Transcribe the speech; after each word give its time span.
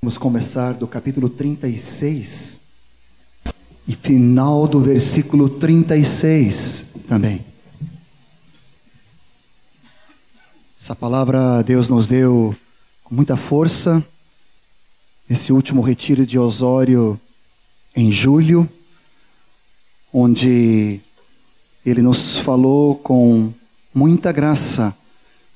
Vamos 0.00 0.16
começar 0.16 0.74
do 0.74 0.86
capítulo 0.86 1.28
36 1.28 2.60
e 3.88 3.96
final 3.96 4.68
do 4.68 4.80
versículo 4.80 5.48
36 5.48 6.94
também. 7.08 7.44
Essa 10.80 10.94
palavra 10.94 11.62
Deus 11.64 11.88
nos 11.88 12.06
deu 12.06 12.54
com 13.02 13.12
muita 13.12 13.36
força 13.36 14.00
nesse 15.28 15.52
último 15.52 15.80
retiro 15.82 16.24
de 16.24 16.38
Osório 16.38 17.20
em 17.94 18.12
julho, 18.12 18.70
onde 20.12 21.00
ele 21.84 22.02
nos 22.02 22.38
falou 22.38 22.94
com 22.94 23.52
muita 23.92 24.30
graça 24.30 24.96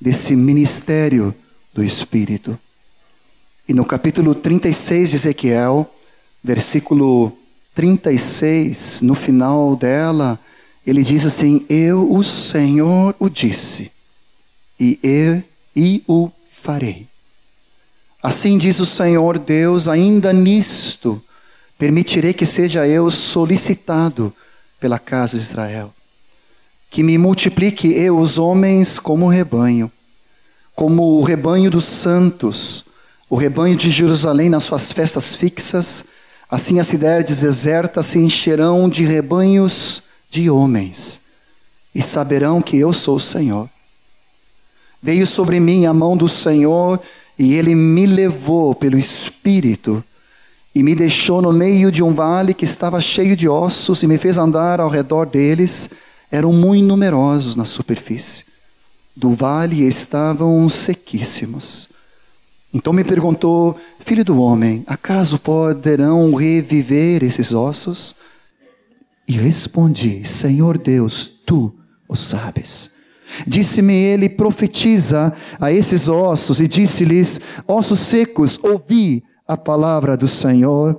desse 0.01 0.35
ministério 0.35 1.33
do 1.73 1.85
Espírito. 1.85 2.59
E 3.69 3.73
no 3.75 3.85
capítulo 3.85 4.35
36 4.35 5.11
de 5.11 5.17
Ezequiel, 5.17 5.89
versículo 6.43 7.33
36, 7.75 9.01
no 9.03 9.15
final 9.15 9.77
dela, 9.77 10.39
ele 10.87 11.03
diz 11.03 11.25
assim: 11.25 11.65
Eu, 11.69 12.13
o 12.13 12.25
Senhor, 12.25 13.15
o 13.19 13.29
disse, 13.29 13.93
e 14.79 14.99
eu 15.03 15.43
e 15.75 16.03
o 16.09 16.31
farei. 16.51 17.07
Assim 18.23 18.59
diz 18.59 18.79
o 18.79 18.87
Senhor 18.87 19.39
Deus, 19.39 19.89
ainda 19.89 20.33
nisto 20.33 21.23
permitirei 21.79 22.33
que 22.33 22.47
seja 22.47 22.87
eu 22.87 23.11
solicitado 23.11 24.33
pela 24.79 24.99
casa 24.99 25.37
de 25.37 25.43
Israel, 25.43 25.93
que 26.91 27.03
me 27.03 27.19
multiplique 27.19 27.93
eu 27.93 28.19
os 28.19 28.39
homens 28.39 28.99
como 28.99 29.29
rebanho, 29.29 29.91
como 30.75 31.19
o 31.19 31.23
rebanho 31.23 31.71
dos 31.71 31.85
santos, 31.85 32.85
o 33.33 33.37
rebanho 33.37 33.75
de 33.75 33.91
Jerusalém 33.91 34.51
nas 34.51 34.63
suas 34.63 34.93
festas 34.93 35.35
fixas, 35.35 36.05
assim 36.51 36.79
as 36.79 36.87
cidades 36.87 37.41
desertas 37.41 38.05
se 38.05 38.19
encherão 38.19 38.91
de 38.91 39.07
rebanhos 39.07 40.03
de 40.29 40.51
homens, 40.51 41.19
e 41.95 42.03
saberão 42.03 42.61
que 42.61 42.77
eu 42.77 42.93
sou 42.93 43.17
o 43.17 43.21
Senhor. 43.21 43.71
Veio 45.03 45.27
sobre 45.27 45.59
mim 45.61 45.87
a 45.87 45.95
mão 45.95 46.15
do 46.15 46.29
Senhor, 46.29 47.01
e 47.39 47.55
ele 47.55 47.75
me 47.75 48.05
levou 48.05 48.75
pelo 48.75 48.99
Espírito, 48.99 50.05
e 50.75 50.83
me 50.83 50.95
deixou 50.95 51.41
no 51.41 51.55
meio 51.55 51.91
de 51.91 52.03
um 52.03 52.13
vale 52.13 52.53
que 52.53 52.67
estava 52.67 53.01
cheio 53.01 53.35
de 53.35 53.49
ossos, 53.49 54.03
e 54.03 54.07
me 54.07 54.19
fez 54.19 54.37
andar 54.37 54.79
ao 54.79 54.91
redor 54.91 55.25
deles, 55.25 55.89
eram 56.31 56.53
muito 56.53 56.85
numerosos 56.85 57.57
na 57.57 57.65
superfície. 57.65 58.45
Do 59.17 59.31
vale 59.33 59.89
estavam 59.89 60.69
sequíssimos. 60.69 61.92
Então 62.73 62.93
me 62.93 63.05
perguntou: 63.05 63.77
Filho 64.01 64.25
do 64.25 64.41
homem, 64.41 64.83
acaso 64.87 65.39
poderão 65.39 66.35
reviver 66.35 67.23
esses 67.23 67.53
ossos? 67.53 68.15
E 69.29 69.33
respondi: 69.33 70.25
Senhor 70.25 70.79
Deus, 70.79 71.31
tu 71.47 71.75
o 72.09 72.17
sabes. 72.17 72.95
Disse-me 73.47 73.95
ele: 73.95 74.29
Profetiza 74.29 75.33
a 75.61 75.71
esses 75.71 76.09
ossos, 76.09 76.61
e 76.61 76.69
disse-lhes: 76.69 77.41
Ossos 77.67 78.01
secos, 78.01 78.59
ouvi 78.63 79.23
a 79.47 79.57
palavra 79.57 80.17
do 80.17 80.29
Senhor. 80.29 80.99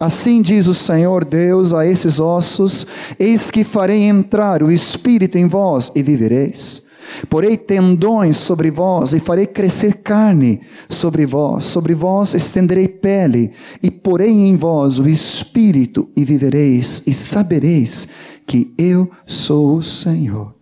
Assim 0.00 0.40
diz 0.40 0.68
o 0.68 0.74
Senhor 0.74 1.24
Deus 1.24 1.74
a 1.74 1.84
esses 1.84 2.20
ossos: 2.20 2.86
Eis 3.18 3.50
que 3.50 3.64
farei 3.64 4.04
entrar 4.04 4.62
o 4.62 4.70
espírito 4.70 5.36
em 5.36 5.48
vós 5.48 5.90
e 5.94 6.02
vivereis. 6.02 6.87
Porei 7.28 7.56
tendões 7.56 8.36
sobre 8.36 8.70
vós 8.70 9.12
e 9.12 9.20
farei 9.20 9.46
crescer 9.46 10.02
carne 10.02 10.60
sobre 10.88 11.26
vós, 11.26 11.64
sobre 11.64 11.94
vós 11.94 12.34
estenderei 12.34 12.88
pele 12.88 13.52
e 13.82 13.90
porei 13.90 14.30
em 14.30 14.56
vós 14.56 14.98
o 14.98 15.08
espírito 15.08 16.08
e 16.16 16.24
vivereis 16.24 17.02
e 17.06 17.12
sabereis 17.12 18.08
que 18.46 18.72
eu 18.78 19.10
sou 19.26 19.76
o 19.76 19.82
Senhor. 19.82 20.54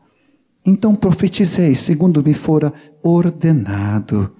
Então 0.64 0.94
profetizei 0.94 1.74
segundo 1.74 2.22
me 2.22 2.34
fora 2.34 2.72
ordenado. 3.02 4.35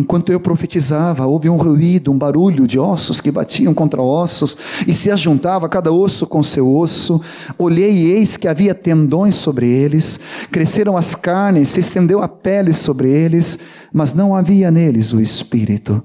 Enquanto 0.00 0.32
eu 0.32 0.40
profetizava, 0.40 1.26
houve 1.26 1.50
um 1.50 1.58
ruído, 1.58 2.10
um 2.10 2.16
barulho 2.16 2.66
de 2.66 2.78
ossos 2.78 3.20
que 3.20 3.30
batiam 3.30 3.74
contra 3.74 4.00
ossos, 4.00 4.56
e 4.86 4.94
se 4.94 5.10
ajuntava 5.10 5.68
cada 5.68 5.92
osso 5.92 6.26
com 6.26 6.42
seu 6.42 6.74
osso. 6.74 7.20
Olhei 7.58 7.92
e 7.92 8.10
eis 8.12 8.34
que 8.34 8.48
havia 8.48 8.74
tendões 8.74 9.34
sobre 9.34 9.68
eles, 9.68 10.18
cresceram 10.50 10.96
as 10.96 11.14
carnes, 11.14 11.68
se 11.68 11.80
estendeu 11.80 12.22
a 12.22 12.28
pele 12.28 12.72
sobre 12.72 13.10
eles, 13.10 13.58
mas 13.92 14.14
não 14.14 14.34
havia 14.34 14.70
neles 14.70 15.12
o 15.12 15.20
espírito. 15.20 16.02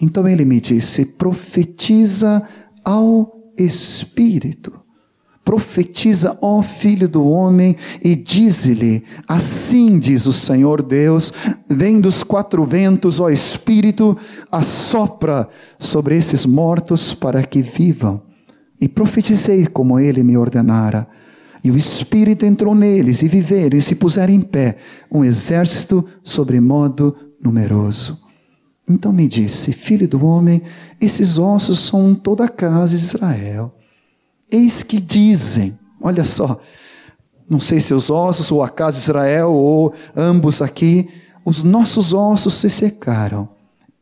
Então 0.00 0.28
ele 0.28 0.44
me 0.44 0.60
disse: 0.60 1.04
profetiza 1.04 2.40
ao 2.84 3.52
espírito 3.58 4.77
profetiza, 5.48 6.36
ó 6.42 6.60
filho 6.60 7.08
do 7.08 7.26
homem, 7.26 7.74
e 8.04 8.14
dize-lhe: 8.14 9.02
Assim 9.26 9.98
diz 9.98 10.26
o 10.26 10.32
Senhor 10.32 10.82
Deus: 10.82 11.32
Vem 11.66 12.02
dos 12.02 12.22
quatro 12.22 12.66
ventos, 12.66 13.18
ó 13.18 13.30
Espírito, 13.30 14.14
assopra 14.52 15.48
sobre 15.78 16.18
esses 16.18 16.44
mortos 16.44 17.14
para 17.14 17.42
que 17.42 17.62
vivam. 17.62 18.20
E 18.78 18.86
profetizei 18.86 19.66
como 19.66 19.98
ele 19.98 20.22
me 20.22 20.36
ordenara. 20.36 21.08
E 21.64 21.70
o 21.70 21.78
Espírito 21.78 22.44
entrou 22.44 22.74
neles, 22.74 23.22
e 23.22 23.28
viveram, 23.28 23.78
e 23.78 23.80
se 23.80 23.94
puseram 23.94 24.34
em 24.34 24.42
pé, 24.42 24.76
um 25.10 25.24
exército 25.24 26.04
sobre 26.22 26.60
modo 26.60 27.16
numeroso. 27.42 28.20
Então 28.86 29.14
me 29.14 29.26
disse: 29.26 29.72
Filho 29.72 30.06
do 30.06 30.22
homem, 30.26 30.60
esses 31.00 31.38
ossos 31.38 31.78
são 31.78 32.14
toda 32.14 32.44
a 32.44 32.48
casa 32.50 32.94
de 32.94 33.02
Israel. 33.02 33.77
Eis 34.50 34.82
que 34.82 35.00
dizem, 35.00 35.78
olha 36.00 36.24
só, 36.24 36.60
não 37.48 37.60
sei 37.60 37.80
se 37.80 37.94
os 37.94 38.10
ossos 38.10 38.50
ou 38.50 38.62
a 38.62 38.68
casa 38.68 38.96
de 38.96 39.02
Israel 39.02 39.52
ou 39.52 39.94
ambos 40.16 40.60
aqui, 40.62 41.08
os 41.44 41.62
nossos 41.62 42.12
ossos 42.12 42.54
se 42.54 42.68
secaram, 42.68 43.48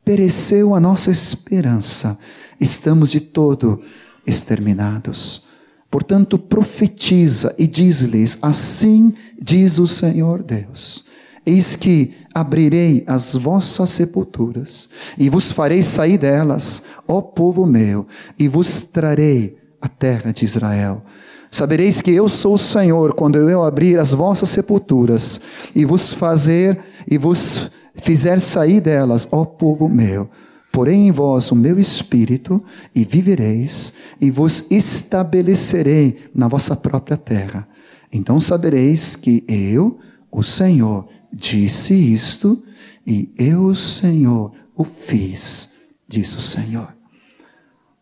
pereceu 0.05 0.75
a 0.75 0.81
nossa 0.81 1.11
esperança, 1.11 2.19
estamos 2.61 3.11
de 3.11 3.21
todo 3.21 3.83
exterminados. 4.27 5.47
Portanto, 5.91 6.39
profetiza 6.39 7.55
e 7.57 7.67
diz-lhes: 7.67 8.39
Assim 8.43 9.15
diz 9.41 9.79
o 9.79 9.87
Senhor 9.87 10.43
Deus. 10.43 11.07
Eis 11.45 11.77
que 11.77 12.13
abrirei 12.35 13.05
as 13.07 13.35
vossas 13.35 13.91
sepulturas, 13.91 14.89
e 15.17 15.31
vos 15.31 15.53
farei 15.53 15.83
sair 15.83 16.19
delas, 16.19 16.83
ó 17.07 17.23
povo 17.23 17.65
meu, 17.65 18.07
e 18.37 18.49
vos 18.49 18.83
trarei 18.83 19.57
a 19.87 19.89
terra 19.89 20.33
de 20.33 20.45
Israel. 20.45 21.03
Sabereis 21.51 22.03
que 22.03 22.11
eu 22.11 22.29
sou 22.29 22.55
o 22.55 22.59
Senhor 22.59 23.15
quando 23.15 23.37
eu 23.37 23.63
abrir 23.63 23.99
as 23.99 24.13
vossas 24.13 24.49
sepulturas 24.49 25.41
e 25.75 25.85
vos 25.85 26.13
fazer 26.13 26.79
e 27.09 27.17
vos 27.17 27.71
fizer 27.95 28.41
sair 28.41 28.81
delas, 28.81 29.29
ó 29.31 29.45
povo 29.45 29.89
meu. 29.89 30.29
Porém 30.73 31.09
em 31.09 31.13
vós 31.13 31.51
o 31.51 31.57
meu 31.57 31.79
espírito 31.79 32.63
e 32.95 33.05
vivereis 33.05 33.95
e 34.21 34.31
vos 34.31 34.67
estabelecerei 34.71 36.17
na 36.35 36.49
vossa 36.49 36.77
própria 36.77 37.17
terra. 37.17 37.67
Então 38.13 38.41
sabereis 38.41 39.17
que 39.17 39.45
eu, 39.49 39.99
o 40.31 40.43
Senhor, 40.43 41.09
disse 41.33 41.95
isto 41.95 42.63
e 43.07 43.33
eu, 43.39 43.67
o 43.67 43.75
Senhor, 43.75 44.53
o 44.77 44.85
fiz, 44.85 45.75
diz 46.09 46.35
o 46.35 46.41
Senhor. 46.41 46.95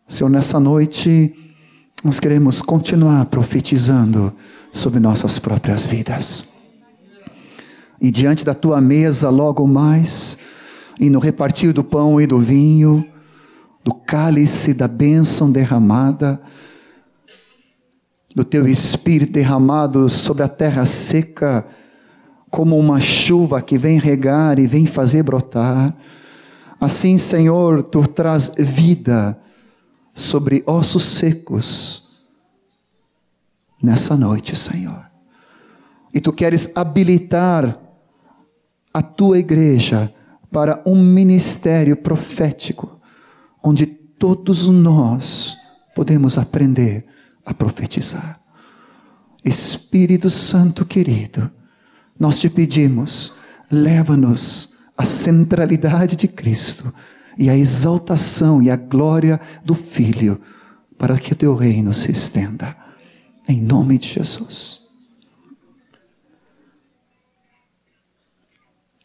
Senhor, 0.07 0.29
nessa 0.29 0.59
noite 0.59 1.44
nós 2.05 2.19
queremos 2.19 2.61
continuar 2.61 3.25
profetizando 3.25 4.31
sobre 4.71 4.99
nossas 4.99 5.39
próprias 5.39 5.83
vidas. 5.83 6.53
E 7.99 8.11
diante 8.11 8.45
da 8.45 8.53
tua 8.53 8.79
mesa, 8.79 9.31
logo 9.31 9.65
mais, 9.65 10.37
e 10.99 11.09
no 11.09 11.17
repartir 11.17 11.73
do 11.73 11.83
pão 11.83 12.21
e 12.21 12.27
do 12.27 12.37
vinho, 12.37 13.03
do 13.83 13.91
cálice 13.91 14.71
da 14.71 14.87
bênção 14.87 15.51
derramada, 15.51 16.39
do 18.35 18.43
teu 18.43 18.67
espírito 18.67 19.31
derramado 19.31 20.07
sobre 20.07 20.43
a 20.43 20.47
terra 20.47 20.85
seca, 20.85 21.65
como 22.51 22.77
uma 22.77 22.99
chuva 22.99 23.63
que 23.63 23.79
vem 23.79 23.97
regar 23.97 24.59
e 24.59 24.67
vem 24.67 24.85
fazer 24.85 25.23
brotar. 25.23 25.91
Assim, 26.79 27.17
Senhor, 27.17 27.81
tu 27.81 28.07
traz 28.07 28.53
vida 28.59 29.35
sobre 30.15 30.63
ossos 30.65 31.03
secos 31.03 32.15
nessa 33.83 34.15
noite, 34.15 34.55
Senhor. 34.55 35.05
E 36.13 36.21
tu 36.21 36.31
queres 36.31 36.71
habilitar 36.73 37.77
a 38.93 39.01
tua 39.01 39.37
igreja 39.37 40.11
para 40.49 40.81
um 40.85 40.95
ministério 40.95 41.97
profético, 41.97 43.01
onde 43.61 43.85
todos 43.85 44.69
nós 44.69 45.57
podemos 45.93 46.37
aprender 46.37 47.05
a 47.45 47.53
profetizar. 47.53 48.39
Espírito 49.43 50.29
Santo 50.29 50.85
querido, 50.85 51.51
nós 52.17 52.37
te 52.37 52.49
pedimos, 52.49 53.33
leva-nos 53.69 54.75
à 54.97 55.05
centralidade 55.05 56.15
de 56.15 56.29
Cristo 56.29 56.93
e 57.37 57.49
a 57.49 57.57
exaltação 57.57 58.61
e 58.61 58.69
a 58.69 58.75
glória 58.75 59.39
do 59.63 59.73
Filho, 59.73 60.39
para 60.97 61.17
que 61.17 61.33
o 61.33 61.35
teu 61.35 61.55
reino 61.55 61.93
se 61.93 62.11
estenda. 62.11 62.75
Em 63.47 63.61
nome 63.61 63.97
de 63.97 64.07
Jesus. 64.07 64.85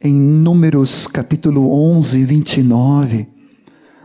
Em 0.02 0.14
Números 0.14 1.06
capítulo 1.06 1.70
11, 1.72 2.24
29, 2.24 3.28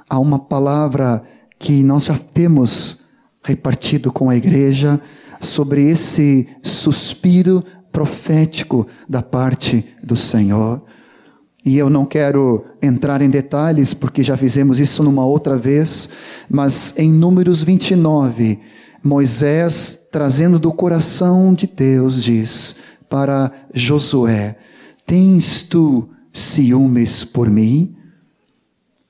há 0.09 0.19
uma 0.19 0.37
palavra 0.37 1.23
que 1.57 1.81
nós 1.83 2.05
já 2.05 2.17
temos 2.17 3.05
repartido 3.41 4.11
com 4.11 4.29
a 4.29 4.35
igreja 4.35 4.99
sobre 5.39 5.87
esse 5.87 6.49
suspiro 6.61 7.63
profético 7.91 8.85
da 9.07 9.21
parte 9.21 9.85
do 10.03 10.17
Senhor. 10.17 10.83
E 11.65 11.79
eu 11.79 11.89
não 11.89 12.05
quero 12.05 12.63
entrar 12.79 13.23
em 13.23 13.29
detalhes, 13.29 13.91
porque 13.91 14.21
já 14.21 14.37
fizemos 14.37 14.79
isso 14.79 15.01
numa 15.01 15.25
outra 15.25 15.57
vez, 15.57 16.09
mas 16.47 16.93
em 16.95 17.11
Números 17.11 17.63
29, 17.63 18.59
Moisés, 19.03 20.07
trazendo 20.11 20.59
do 20.59 20.71
coração 20.71 21.55
de 21.55 21.65
Deus, 21.65 22.23
diz 22.23 22.77
para 23.09 23.51
Josué: 23.73 24.57
Tens 25.07 25.63
tu 25.63 26.07
ciúmes 26.31 27.23
por 27.23 27.49
mim? 27.49 27.95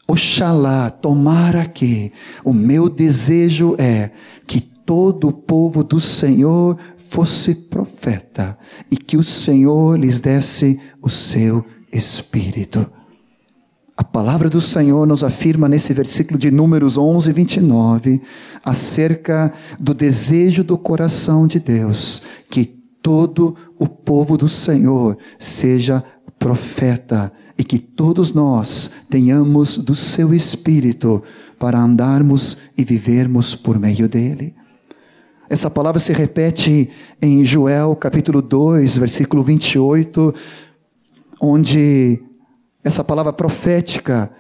Oxalá, 0.08 0.90
tomara 0.90 1.66
que 1.66 2.14
o 2.44 2.54
meu 2.54 2.88
desejo 2.88 3.76
é 3.78 4.12
que 4.48 4.62
todo 4.62 5.28
o 5.28 5.34
povo 5.34 5.84
do 5.84 6.00
Senhor 6.00 6.78
fosse 7.10 7.56
profeta 7.56 8.58
e 8.90 8.96
que 8.96 9.18
o 9.18 9.24
Senhor 9.24 10.00
lhes 10.00 10.20
desse 10.20 10.80
o 11.02 11.10
seu 11.10 11.66
espírito. 11.96 12.90
A 13.98 14.04
palavra 14.04 14.50
do 14.50 14.60
Senhor 14.60 15.08
nos 15.08 15.24
afirma 15.24 15.70
nesse 15.70 15.94
versículo 15.94 16.38
de 16.38 16.52
Números 16.52 16.98
11, 16.98 17.32
29, 17.32 18.22
acerca 18.64 19.54
do 19.80 19.94
desejo 19.94 20.64
do 20.64 20.78
coração 20.78 21.48
de 21.48 21.60
Deus, 21.60 22.24
que 22.50 22.66
todo 23.02 23.56
o 23.80 23.88
povo 23.88 24.38
do 24.38 24.50
Senhor 24.50 25.18
seja 25.40 26.04
profeta 26.38 27.32
e 27.58 27.64
que 27.64 27.80
todos 27.80 28.34
nós 28.34 28.92
tenhamos 29.10 29.78
do 29.78 29.96
seu 29.96 30.34
espírito 30.34 31.24
para 31.58 31.80
andarmos 31.80 32.58
e 32.78 32.84
vivermos 32.84 33.56
por 33.56 33.80
meio 33.80 34.10
dele. 34.10 34.54
Essa 35.50 35.70
palavra 35.70 36.00
se 36.00 36.12
repete 36.12 36.90
em 37.22 37.46
Joel 37.46 37.96
capítulo 37.96 38.42
2, 38.42 38.98
versículo 38.98 39.44
28, 39.44 40.34
onde 41.42 42.22
essa 42.84 43.04
palavra 43.04 43.34
profética 43.34 44.32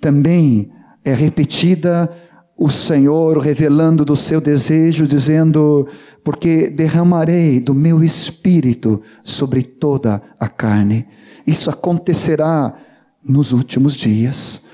também 0.00 0.70
é 1.04 1.14
repetida, 1.14 2.10
o 2.56 2.70
Senhor 2.70 3.38
revelando 3.38 4.04
do 4.04 4.14
seu 4.14 4.40
desejo, 4.40 5.06
dizendo: 5.06 5.88
Porque 6.22 6.68
derramarei 6.70 7.60
do 7.60 7.74
meu 7.74 8.02
espírito 8.02 9.02
sobre 9.22 9.62
toda 9.62 10.22
a 10.38 10.48
carne. 10.48 11.06
Isso 11.46 11.70
acontecerá 11.70 12.74
nos 13.26 13.52
últimos 13.52 13.96
dias. 13.96 14.64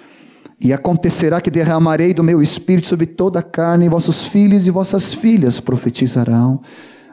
E 0.61 0.75
acontecerá 0.75 1.41
que 1.41 1.51
derramarei 1.51 2.13
do 2.13 2.23
meu 2.23 2.43
espírito 2.43 2.89
sobre 2.89 3.07
toda 3.07 3.39
a 3.39 3.43
carne, 3.43 3.87
e 3.87 3.89
vossos 3.89 4.25
filhos 4.25 4.67
e 4.67 4.71
vossas 4.71 5.15
filhas 5.15 5.59
profetizarão, 5.59 6.61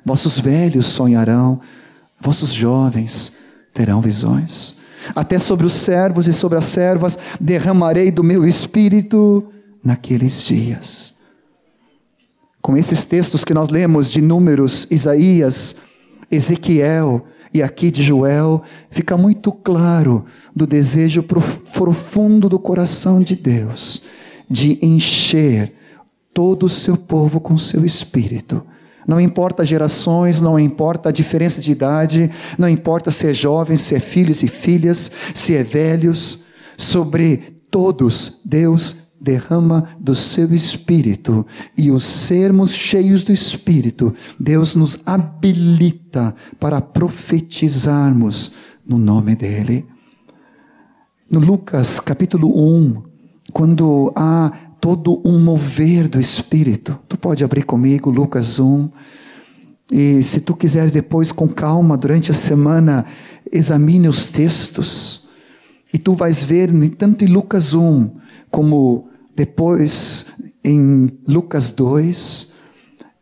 vossos 0.03 0.37
velhos 0.37 0.87
sonharão, 0.87 1.61
vossos 2.19 2.51
jovens 2.51 3.46
terão 3.77 4.01
visões. 4.01 4.77
Até 5.15 5.37
sobre 5.37 5.67
os 5.67 5.73
servos 5.73 6.27
e 6.27 6.33
sobre 6.33 6.57
as 6.57 6.65
servas 6.65 7.15
derramarei 7.39 8.09
do 8.09 8.23
meu 8.23 8.43
espírito 8.43 9.45
naqueles 9.83 10.41
dias. 10.43 11.19
Com 12.59 12.75
esses 12.75 13.03
textos 13.03 13.45
que 13.45 13.53
nós 13.53 13.69
lemos 13.69 14.09
de 14.09 14.19
Números, 14.19 14.87
Isaías, 14.89 15.75
Ezequiel, 16.31 17.27
e 17.53 17.61
aqui 17.61 17.91
de 17.91 18.01
Joel 18.01 18.63
fica 18.89 19.15
muito 19.15 19.51
claro 19.51 20.25
do 20.55 20.65
desejo 20.65 21.23
profundo 21.23 22.49
do 22.49 22.59
coração 22.59 23.21
de 23.21 23.35
Deus 23.35 24.03
de 24.49 24.79
encher 24.81 25.73
todo 26.33 26.65
o 26.65 26.69
seu 26.69 26.97
povo 26.97 27.39
com 27.39 27.57
seu 27.57 27.85
espírito. 27.85 28.65
Não 29.07 29.21
importa 29.21 29.65
gerações, 29.65 30.41
não 30.41 30.59
importa 30.59 31.09
a 31.09 31.11
diferença 31.13 31.61
de 31.61 31.71
idade, 31.71 32.29
não 32.57 32.67
importa 32.67 33.09
se 33.09 33.27
é 33.27 33.33
jovem, 33.33 33.77
se 33.77 33.95
é 33.95 33.99
filhos 34.01 34.43
e 34.43 34.49
filhas, 34.49 35.09
se 35.33 35.55
é 35.55 35.63
velhos, 35.63 36.43
sobre 36.75 37.61
todos 37.71 38.41
Deus 38.45 39.07
derrama 39.19 39.89
do 39.99 40.13
seu 40.13 40.53
espírito 40.53 41.45
e 41.75 41.89
os 41.89 42.03
sermos 42.03 42.73
cheios 42.73 43.23
do 43.23 43.31
espírito, 43.31 44.13
Deus 44.39 44.75
nos 44.75 44.99
habilita 45.05 46.35
para 46.59 46.79
profetizarmos 46.79 48.51
no 48.85 48.97
nome 48.97 49.35
dele. 49.35 49.85
No 51.29 51.39
Lucas 51.39 51.99
capítulo 51.99 52.47
1, 52.55 53.03
quando 53.51 54.13
há 54.15 54.51
todo 54.87 55.21
um 55.25 55.37
mover 55.37 56.07
do 56.07 56.17
espírito, 56.17 56.97
tu 57.09 57.17
pode 57.17 57.43
abrir 57.43 57.63
comigo 57.63 58.09
Lucas 58.09 58.57
1. 58.57 58.89
E 59.91 60.23
se 60.23 60.39
tu 60.39 60.55
quiseres 60.55 60.93
depois 60.93 61.29
com 61.29 61.45
calma 61.45 61.97
durante 61.97 62.31
a 62.31 62.33
semana, 62.33 63.05
examine 63.51 64.07
os 64.07 64.29
textos. 64.29 65.27
E 65.93 65.97
tu 65.97 66.13
vais 66.13 66.41
ver, 66.45 66.71
tanto 66.91 67.25
em 67.25 67.27
Lucas 67.27 67.73
1, 67.73 68.11
como 68.49 69.09
depois 69.35 70.27
em 70.63 71.11
Lucas 71.27 71.69
2, 71.69 72.53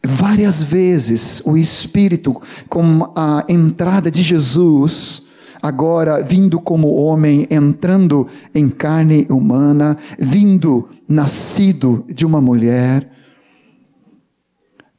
várias 0.06 0.61
vezes 0.61 1.41
o 1.47 1.57
Espírito, 1.57 2.39
com 2.69 3.11
a 3.15 3.44
entrada 3.50 4.11
de 4.11 4.21
Jesus, 4.21 5.25
agora 5.65 6.21
vindo 6.21 6.59
como 6.59 6.94
homem, 6.94 7.47
entrando 7.50 8.27
em 8.53 8.69
carne 8.69 9.25
humana, 9.29 9.97
vindo 10.19 10.88
nascido 11.07 12.06
de 12.07 12.25
uma 12.25 12.39
mulher, 12.39 13.09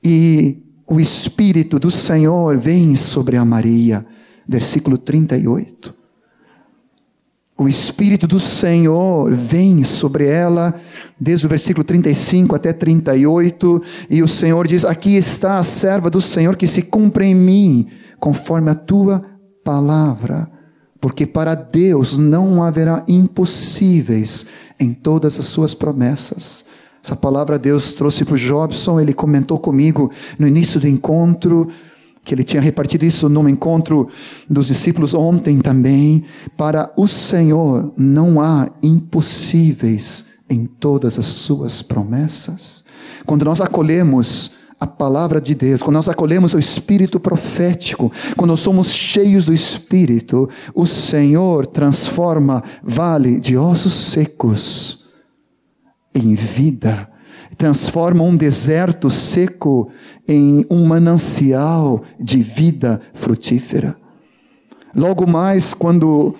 e 0.02 0.62
o 0.86 1.00
Espírito 1.00 1.78
do 1.78 1.90
Senhor 1.90 2.56
vem 2.56 2.94
sobre 2.94 3.36
a 3.36 3.44
Maria, 3.44 4.06
versículo 4.46 4.98
38. 4.98 5.94
O 7.58 7.66
Espírito 7.66 8.26
do 8.26 8.38
Senhor 8.38 9.32
vem 9.32 9.82
sobre 9.82 10.26
ela, 10.26 10.74
desde 11.18 11.46
o 11.46 11.48
versículo 11.48 11.82
35 11.82 12.54
até 12.54 12.72
38, 12.72 13.82
e 14.10 14.22
o 14.22 14.28
Senhor 14.28 14.66
diz: 14.66 14.84
Aqui 14.84 15.16
está 15.16 15.58
a 15.58 15.64
serva 15.64 16.10
do 16.10 16.20
Senhor 16.20 16.56
que 16.56 16.66
se 16.66 16.82
cumpre 16.82 17.26
em 17.26 17.34
mim, 17.34 17.88
conforme 18.20 18.70
a 18.70 18.74
tua 18.74 19.24
palavra. 19.64 20.55
Porque 21.06 21.24
para 21.24 21.54
Deus 21.54 22.18
não 22.18 22.64
haverá 22.64 23.04
impossíveis 23.06 24.46
em 24.76 24.92
todas 24.92 25.38
as 25.38 25.44
suas 25.44 25.72
promessas. 25.72 26.66
Essa 27.00 27.14
palavra 27.14 27.60
Deus 27.60 27.92
trouxe 27.92 28.24
para 28.24 28.34
o 28.34 28.36
Jobson, 28.36 28.98
ele 28.98 29.14
comentou 29.14 29.56
comigo 29.56 30.10
no 30.36 30.48
início 30.48 30.80
do 30.80 30.88
encontro 30.88 31.68
que 32.24 32.34
ele 32.34 32.42
tinha 32.42 32.60
repartido 32.60 33.04
isso 33.04 33.28
num 33.28 33.48
encontro 33.48 34.08
dos 34.50 34.66
discípulos 34.66 35.14
ontem 35.14 35.60
também. 35.60 36.24
Para 36.56 36.92
o 36.96 37.06
Senhor 37.06 37.92
não 37.96 38.40
há 38.40 38.68
impossíveis 38.82 40.30
em 40.50 40.66
todas 40.66 41.16
as 41.20 41.26
suas 41.26 41.82
promessas. 41.82 42.82
Quando 43.24 43.44
nós 43.44 43.60
acolhemos 43.60 44.55
a 44.78 44.86
palavra 44.86 45.40
de 45.40 45.54
Deus, 45.54 45.82
quando 45.82 45.96
nós 45.96 46.08
acolhemos 46.08 46.52
o 46.52 46.58
espírito 46.58 47.18
profético, 47.18 48.12
quando 48.36 48.56
somos 48.56 48.92
cheios 48.92 49.46
do 49.46 49.54
espírito, 49.54 50.48
o 50.74 50.86
Senhor 50.86 51.66
transforma 51.66 52.62
vale 52.82 53.40
de 53.40 53.56
ossos 53.56 53.92
secos 53.92 55.06
em 56.14 56.34
vida 56.34 57.08
transforma 57.56 58.22
um 58.22 58.36
deserto 58.36 59.08
seco 59.10 59.90
em 60.28 60.66
um 60.70 60.86
manancial 60.86 62.02
de 62.18 62.42
vida 62.42 63.00
frutífera. 63.14 63.96
Logo 64.94 65.26
mais, 65.26 65.72
quando 65.72 66.34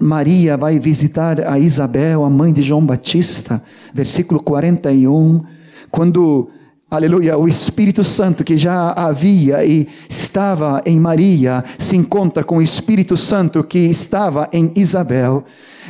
Maria 0.00 0.56
vai 0.56 0.78
visitar 0.78 1.40
a 1.46 1.58
Isabel, 1.58 2.24
a 2.24 2.30
mãe 2.30 2.52
de 2.52 2.62
João 2.62 2.84
Batista, 2.84 3.62
versículo 3.92 4.42
41, 4.42 5.42
quando, 5.90 6.48
aleluia, 6.90 7.38
o 7.38 7.46
Espírito 7.46 8.02
Santo 8.02 8.42
que 8.42 8.58
já 8.58 8.92
havia 8.96 9.64
e 9.64 9.88
estava 10.08 10.82
em 10.84 10.98
Maria, 10.98 11.64
se 11.78 11.96
encontra 11.96 12.42
com 12.42 12.56
o 12.56 12.62
Espírito 12.62 13.16
Santo 13.16 13.62
que 13.62 13.78
estava 13.78 14.48
em 14.52 14.72
Isabel, 14.74 15.44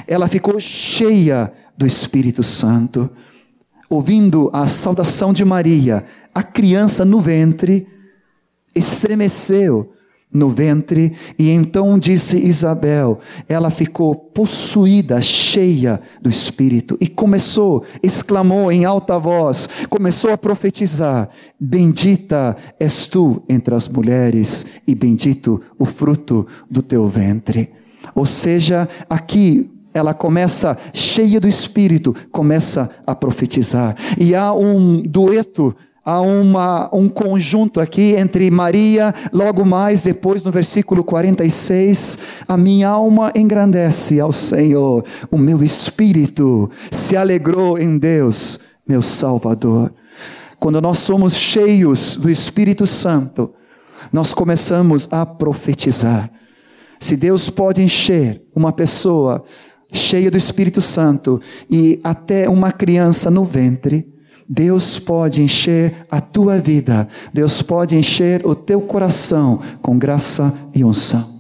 ela 0.06 0.28
ficou 0.28 0.60
cheia 0.60 1.52
do 1.76 1.86
Espírito 1.86 2.42
Santo 2.42 3.08
ouvindo 3.88 4.50
a 4.52 4.68
saudação 4.68 5.32
de 5.32 5.44
Maria, 5.44 6.04
a 6.32 6.44
criança 6.44 7.04
no 7.04 7.18
ventre 7.18 7.88
estremeceu 8.72 9.92
no 10.32 10.48
ventre, 10.48 11.12
e 11.38 11.50
então 11.50 11.98
disse 11.98 12.36
Isabel, 12.36 13.18
ela 13.48 13.70
ficou 13.70 14.14
possuída, 14.14 15.20
cheia 15.20 16.00
do 16.22 16.30
Espírito, 16.30 16.96
e 17.00 17.08
começou, 17.08 17.84
exclamou 18.02 18.70
em 18.70 18.84
alta 18.84 19.18
voz, 19.18 19.68
começou 19.88 20.30
a 20.32 20.38
profetizar: 20.38 21.28
Bendita 21.58 22.56
és 22.78 23.06
tu 23.06 23.42
entre 23.48 23.74
as 23.74 23.88
mulheres, 23.88 24.66
e 24.86 24.94
bendito 24.94 25.60
o 25.78 25.84
fruto 25.84 26.46
do 26.70 26.82
teu 26.82 27.08
ventre. 27.08 27.70
Ou 28.14 28.24
seja, 28.24 28.88
aqui 29.08 29.70
ela 29.92 30.14
começa 30.14 30.78
cheia 30.92 31.40
do 31.40 31.48
Espírito, 31.48 32.14
começa 32.30 32.88
a 33.06 33.14
profetizar. 33.14 33.96
E 34.18 34.34
há 34.34 34.52
um 34.52 35.02
dueto 35.02 35.74
há 36.04 36.20
uma, 36.20 36.88
um 36.94 37.08
conjunto 37.08 37.80
aqui 37.80 38.14
entre 38.14 38.50
Maria, 38.50 39.14
logo 39.32 39.64
mais 39.64 40.02
depois 40.02 40.42
no 40.42 40.50
versículo 40.50 41.04
46, 41.04 42.18
a 42.48 42.56
minha 42.56 42.88
alma 42.88 43.32
engrandece 43.36 44.20
ao 44.20 44.32
Senhor, 44.32 45.04
o 45.30 45.38
meu 45.38 45.62
espírito 45.62 46.70
se 46.90 47.16
alegrou 47.16 47.78
em 47.78 47.98
Deus, 47.98 48.60
meu 48.86 49.02
Salvador. 49.02 49.92
Quando 50.58 50.80
nós 50.80 50.98
somos 50.98 51.34
cheios 51.34 52.16
do 52.16 52.30
Espírito 52.30 52.86
Santo, 52.86 53.54
nós 54.12 54.34
começamos 54.34 55.08
a 55.10 55.24
profetizar. 55.24 56.30
Se 56.98 57.16
Deus 57.16 57.48
pode 57.48 57.82
encher 57.82 58.42
uma 58.54 58.72
pessoa 58.72 59.42
cheia 59.90 60.30
do 60.30 60.36
Espírito 60.36 60.80
Santo 60.80 61.40
e 61.70 61.98
até 62.04 62.48
uma 62.48 62.70
criança 62.70 63.30
no 63.30 63.44
ventre, 63.44 64.06
Deus 64.52 64.98
pode 64.98 65.40
encher 65.40 66.04
a 66.10 66.20
tua 66.20 66.58
vida, 66.58 67.06
Deus 67.32 67.62
pode 67.62 67.94
encher 67.94 68.44
o 68.44 68.52
teu 68.52 68.80
coração 68.80 69.62
com 69.80 69.96
graça 69.96 70.52
e 70.74 70.84
unção. 70.84 71.38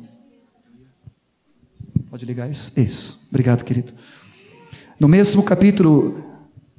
Pode 2.08 2.24
ligar 2.24 2.48
isso? 2.48 2.72
Isso. 2.78 3.26
Obrigado, 3.28 3.64
querido. 3.64 3.92
No 4.98 5.08
mesmo 5.08 5.42
capítulo, 5.42 6.24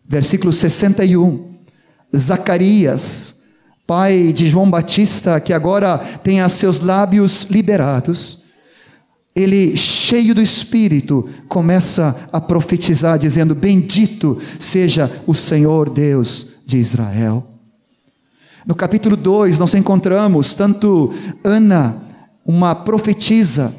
versículo 0.08 0.54
61, 0.54 1.54
Zacarias, 2.16 3.44
pai 3.86 4.32
de 4.32 4.48
João 4.48 4.70
Batista, 4.70 5.38
que 5.42 5.52
agora 5.52 5.98
tem 5.98 6.42
os 6.42 6.54
seus 6.54 6.80
lábios 6.80 7.44
liberados, 7.50 8.46
ele, 9.36 9.76
cheio 10.12 10.36
do 10.36 10.42
Espírito, 10.42 11.30
começa 11.48 12.28
a 12.34 12.42
profetizar, 12.42 13.18
dizendo: 13.18 13.56
Bendito 13.56 14.38
seja 14.60 15.10
o 15.26 15.34
Senhor 15.34 15.90
Deus 15.90 16.48
de 16.66 16.76
Israel. 16.76 17.48
No 18.68 18.76
capítulo 18.76 19.16
2, 19.16 19.58
nós 19.58 19.74
encontramos 19.74 20.54
tanto 20.54 21.14
Ana, 21.42 22.04
uma 22.46 22.76
profetisa, 22.76 23.74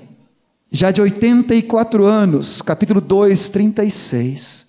já 0.71 0.91
de 0.91 1.03
84 1.03 2.07
anos, 2.07 2.63
capítulo 2.63 3.03
2, 3.03 3.51
36, 3.51 4.69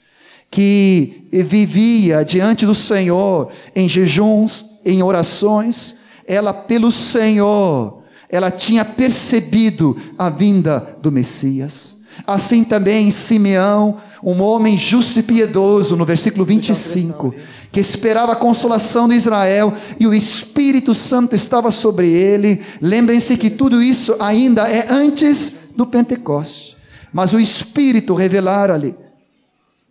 que 0.52 1.30
vivia 1.32 2.26
diante 2.26 2.66
do 2.66 2.76
Senhor 2.76 3.50
em 3.74 3.88
jejuns, 3.88 4.66
em 4.84 5.02
orações, 5.02 5.96
ela 6.28 6.54
pelo 6.54 6.92
Senhor 6.92 8.03
ela 8.30 8.50
tinha 8.52 8.84
percebido 8.84 9.98
a 10.18 10.30
vinda 10.30 10.98
do 11.02 11.12
Messias. 11.12 11.98
Assim 12.28 12.64
também 12.64 13.10
Simeão, 13.12 13.98
um 14.24 14.42
homem 14.42 14.78
justo 14.78 15.20
e 15.20 15.24
piedoso, 15.24 15.96
no 15.96 16.06
versículo 16.06 16.46
25, 16.46 17.34
que 17.72 17.80
esperava 17.80 18.34
a 18.34 18.38
consolação 18.38 19.08
de 19.08 19.16
Israel 19.16 19.74
e 20.00 20.06
o 20.06 20.14
Espírito 20.14 20.94
Santo 20.94 21.36
estava 21.36 21.72
sobre 21.72 22.10
ele. 22.10 22.62
Lembrem-se 22.80 23.36
que 23.36 23.50
tudo 23.50 23.82
isso 23.82 24.16
ainda 24.20 24.70
é 24.70 24.88
antes 24.90 25.54
do 25.76 25.86
Pentecoste, 25.88 26.78
mas 27.12 27.34
o 27.34 27.40
Espírito 27.40 28.14
revelara-lhe 28.14 28.96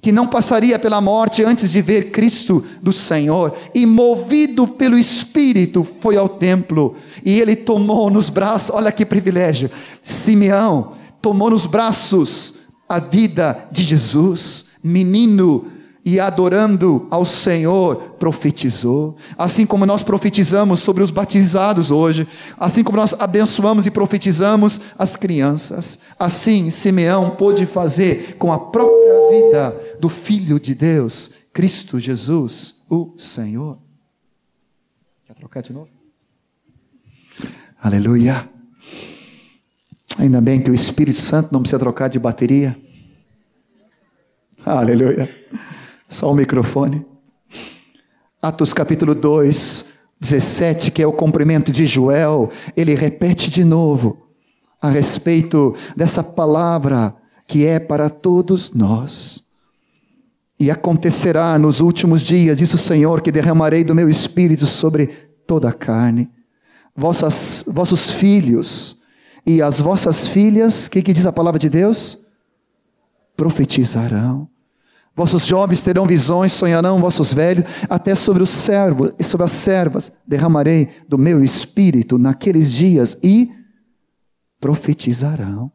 que 0.03 0.11
não 0.11 0.27
passaria 0.27 0.81
pela 0.81 1.01
morte 1.01 1.45
antes 1.45 1.71
de 1.71 1.81
ver 1.81 2.11
Cristo 2.11 2.65
do 2.83 2.93
Senhor, 2.93 3.57
e 3.73 3.87
movido 3.87 4.67
pelo 4.67 4.99
Espírito 4.99 5.87
foi 6.01 6.17
ao 6.17 6.29
templo, 6.29 6.97
e 7.25 7.41
ele 7.41 7.55
tomou 7.55 8.11
nos 8.11 8.29
braços, 8.29 8.75
olha 8.75 8.91
que 8.91 9.07
privilégio, 9.07 9.71
Simeão 10.03 10.95
tomou 11.23 11.49
nos 11.49 11.67
braços 11.67 12.55
a 12.89 12.99
vida 12.99 13.69
de 13.71 13.85
Jesus, 13.85 14.67
menino 14.83 15.67
e 16.05 16.19
adorando 16.19 17.07
ao 17.11 17.25
Senhor, 17.25 18.15
profetizou. 18.19 19.17
Assim 19.39 19.65
como 19.65 19.87
nós 19.87 20.03
profetizamos 20.03 20.81
sobre 20.81 21.03
os 21.03 21.11
batizados 21.11 21.91
hoje, 21.91 22.27
assim 22.59 22.83
como 22.83 22.99
nós 22.99 23.15
abençoamos 23.19 23.87
e 23.87 23.91
profetizamos 23.91 24.81
as 24.99 25.15
crianças, 25.17 26.01
assim 26.19 26.71
Simeão 26.71 27.31
pôde 27.31 27.67
fazer 27.67 28.37
com 28.37 28.53
a 28.53 28.59
própria 28.59 29.31
vida 29.31 29.97
do 30.01 30.09
Filho 30.09 30.59
de 30.59 30.75
Deus, 30.75 31.31
Cristo 31.53 32.01
Jesus, 32.01 32.83
o 32.91 33.15
Senhor. 33.17 33.79
Quer 35.27 35.35
trocar 35.35 35.63
de 35.63 35.73
novo? 35.73 35.89
Aleluia. 37.81 38.49
Ainda 40.19 40.41
bem 40.41 40.61
que 40.61 40.71
o 40.71 40.75
Espírito 40.75 41.19
Santo 41.19 41.53
não 41.53 41.61
precisa 41.61 41.79
trocar 41.79 42.09
de 42.09 42.19
bateria. 42.19 42.77
Aleluia. 44.65 45.29
Só 46.13 46.31
o 46.31 46.35
microfone. 46.35 47.07
Atos 48.43 48.75
capítulo 48.75 49.15
2, 49.15 49.95
17, 50.21 50.91
que 50.91 51.03
é 51.03 51.07
o 51.07 51.13
cumprimento 51.13 51.73
de 51.73 51.87
Joel, 51.87 52.51
ele 52.77 52.95
repete 52.95 53.51
de 53.51 53.65
novo 53.65 54.19
a 54.79 54.91
respeito 54.91 55.75
dessa 55.97 56.23
palavra 56.23 57.17
que 57.47 57.65
é 57.65 57.81
para 57.81 58.11
todos 58.11 58.73
nós. 58.73 59.45
E 60.61 60.71
acontecerá 60.71 61.59
nos 61.59 61.81
últimos 61.81 62.21
dias, 62.21 62.59
diz 62.59 62.75
o 62.75 62.79
Senhor, 62.79 63.23
que 63.23 63.33
derramarei 63.33 63.83
do 63.83 63.95
meu 63.95 64.11
espírito 64.11 64.67
sobre 64.67 65.07
toda 65.47 65.71
a 65.71 65.73
carne. 65.73 66.31
Vossas, 66.95 67.65
vossos 67.67 68.11
filhos 68.11 69.01
e 69.47 69.63
as 69.63 69.81
vossas 69.81 70.29
filhas, 70.29 70.89
o 70.89 70.91
que, 70.91 71.01
que 71.01 71.15
diz 71.15 71.25
a 71.25 71.33
palavra 71.33 71.59
de 71.59 71.71
Deus? 71.71 72.27
Profetizarão. 73.35 74.52
Vossos 75.15 75.47
jovens 75.47 75.83
terão 75.83 76.07
visões, 76.07 76.53
sonharão 76.53 76.99
vossos 76.99 77.35
velhos, 77.35 77.65
até 77.89 78.15
sobre 78.15 78.43
os 78.43 78.49
servos 78.49 79.13
e 79.19 79.23
sobre 79.23 79.45
as 79.45 79.53
servas 79.53 80.11
derramarei 80.27 80.89
do 81.07 81.19
meu 81.19 81.45
espírito 81.45 82.17
naqueles 82.17 82.73
dias 82.73 83.19
e 83.23 83.51
profetizarão. 84.59 85.71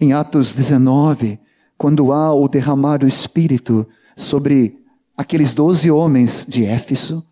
Em 0.00 0.12
Atos 0.12 0.52
19, 0.52 1.38
quando 1.78 2.12
há 2.12 2.34
o 2.34 2.48
derramar 2.48 2.98
do 2.98 3.06
espírito 3.06 3.86
sobre 4.16 4.78
aqueles 5.16 5.54
doze 5.54 5.90
homens 5.90 6.44
de 6.48 6.64
Éfeso, 6.64 7.24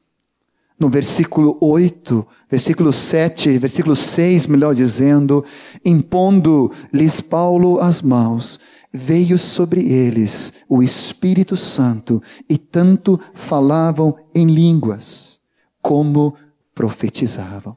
no 0.79 0.89
versículo 0.89 1.57
8, 1.61 2.27
versículo 2.51 2.93
7, 2.93 3.59
versículo 3.59 3.95
6, 3.97 4.47
melhor 4.47 4.75
dizendo, 4.75 5.45
impondo-lhes 5.85 7.21
Paulo 7.21 7.81
as 7.81 8.03
mãos, 8.03 8.61
veio 8.95 9.37
sobre 9.37 9.93
eles 9.93 10.53
o 10.69 10.81
Espírito 10.81 11.57
Santo 11.57 12.23
e 12.49 12.57
tanto 12.57 13.21
falavam 13.35 14.17
em 14.33 14.47
línguas 14.47 15.41
como 15.83 16.37
profetizavam. 16.73 17.77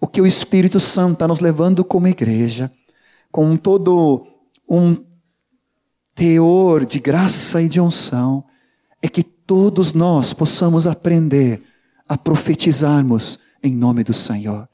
O 0.00 0.06
que 0.06 0.20
o 0.20 0.26
Espírito 0.26 0.78
Santo 0.78 1.14
está 1.14 1.26
nos 1.26 1.40
levando 1.40 1.84
como 1.84 2.06
igreja, 2.06 2.70
com 3.32 3.56
todo 3.56 4.24
um 4.68 4.96
teor 6.14 6.84
de 6.84 7.00
graça 7.00 7.60
e 7.60 7.68
de 7.68 7.80
unção, 7.80 8.44
é 9.02 9.08
que 9.08 9.24
todos 9.24 9.92
nós 9.92 10.32
possamos 10.32 10.86
aprender 10.86 11.60
a 12.08 12.16
profetizarmos 12.16 13.40
em 13.62 13.74
nome 13.74 14.04
do 14.04 14.14
Senhor. 14.14 14.68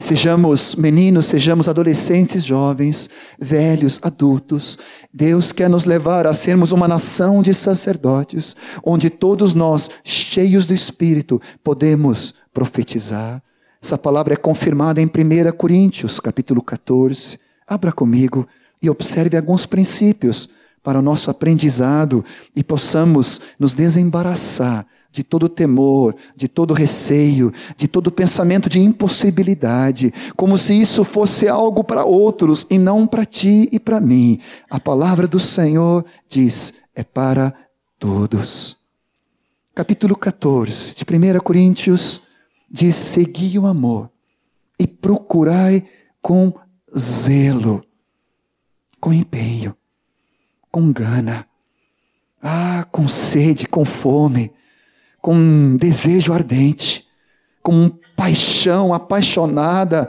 Sejamos 0.00 0.76
meninos, 0.76 1.26
sejamos 1.26 1.68
adolescentes, 1.68 2.44
jovens, 2.44 3.10
velhos, 3.38 3.98
adultos. 4.02 4.78
Deus 5.12 5.50
quer 5.50 5.68
nos 5.68 5.84
levar 5.84 6.24
a 6.24 6.32
sermos 6.32 6.70
uma 6.70 6.86
nação 6.86 7.42
de 7.42 7.52
sacerdotes, 7.52 8.54
onde 8.84 9.10
todos 9.10 9.54
nós, 9.54 9.90
cheios 10.04 10.68
do 10.68 10.74
Espírito, 10.74 11.42
podemos 11.64 12.34
profetizar. 12.54 13.42
Essa 13.82 13.98
palavra 13.98 14.34
é 14.34 14.36
confirmada 14.36 15.00
em 15.00 15.06
1 15.06 15.52
Coríntios, 15.56 16.20
capítulo 16.20 16.62
14. 16.62 17.38
Abra 17.66 17.90
comigo 17.90 18.46
e 18.80 18.88
observe 18.88 19.36
alguns 19.36 19.66
princípios 19.66 20.48
para 20.82 21.00
o 21.00 21.02
nosso 21.02 21.28
aprendizado 21.28 22.24
e 22.54 22.62
possamos 22.62 23.40
nos 23.58 23.74
desembaraçar 23.74 24.86
de 25.10 25.24
todo 25.24 25.48
temor, 25.48 26.14
de 26.36 26.48
todo 26.48 26.74
receio, 26.74 27.52
de 27.76 27.88
todo 27.88 28.12
pensamento 28.12 28.68
de 28.68 28.80
impossibilidade, 28.80 30.12
como 30.36 30.58
se 30.58 30.78
isso 30.78 31.02
fosse 31.04 31.48
algo 31.48 31.82
para 31.82 32.04
outros 32.04 32.66
e 32.70 32.78
não 32.78 33.06
para 33.06 33.24
ti 33.24 33.68
e 33.72 33.80
para 33.80 34.00
mim. 34.00 34.38
A 34.70 34.78
palavra 34.78 35.26
do 35.26 35.40
Senhor 35.40 36.04
diz: 36.28 36.74
é 36.94 37.02
para 37.02 37.54
todos. 37.98 38.76
Capítulo 39.74 40.16
14 40.16 40.94
de 40.94 41.04
1 41.04 41.40
Coríntios 41.40 42.22
diz: 42.70 42.94
segui 42.96 43.58
o 43.58 43.66
amor 43.66 44.10
e 44.78 44.86
procurai 44.86 45.84
com 46.20 46.52
zelo, 46.96 47.82
com 49.00 49.12
empenho, 49.12 49.76
com 50.70 50.92
gana, 50.92 51.46
ah, 52.42 52.86
com 52.92 53.08
sede, 53.08 53.66
com 53.66 53.84
fome, 53.84 54.52
com 55.20 55.76
desejo 55.76 56.32
ardente, 56.32 57.06
com 57.62 57.90
paixão 58.16 58.92
apaixonada 58.94 60.08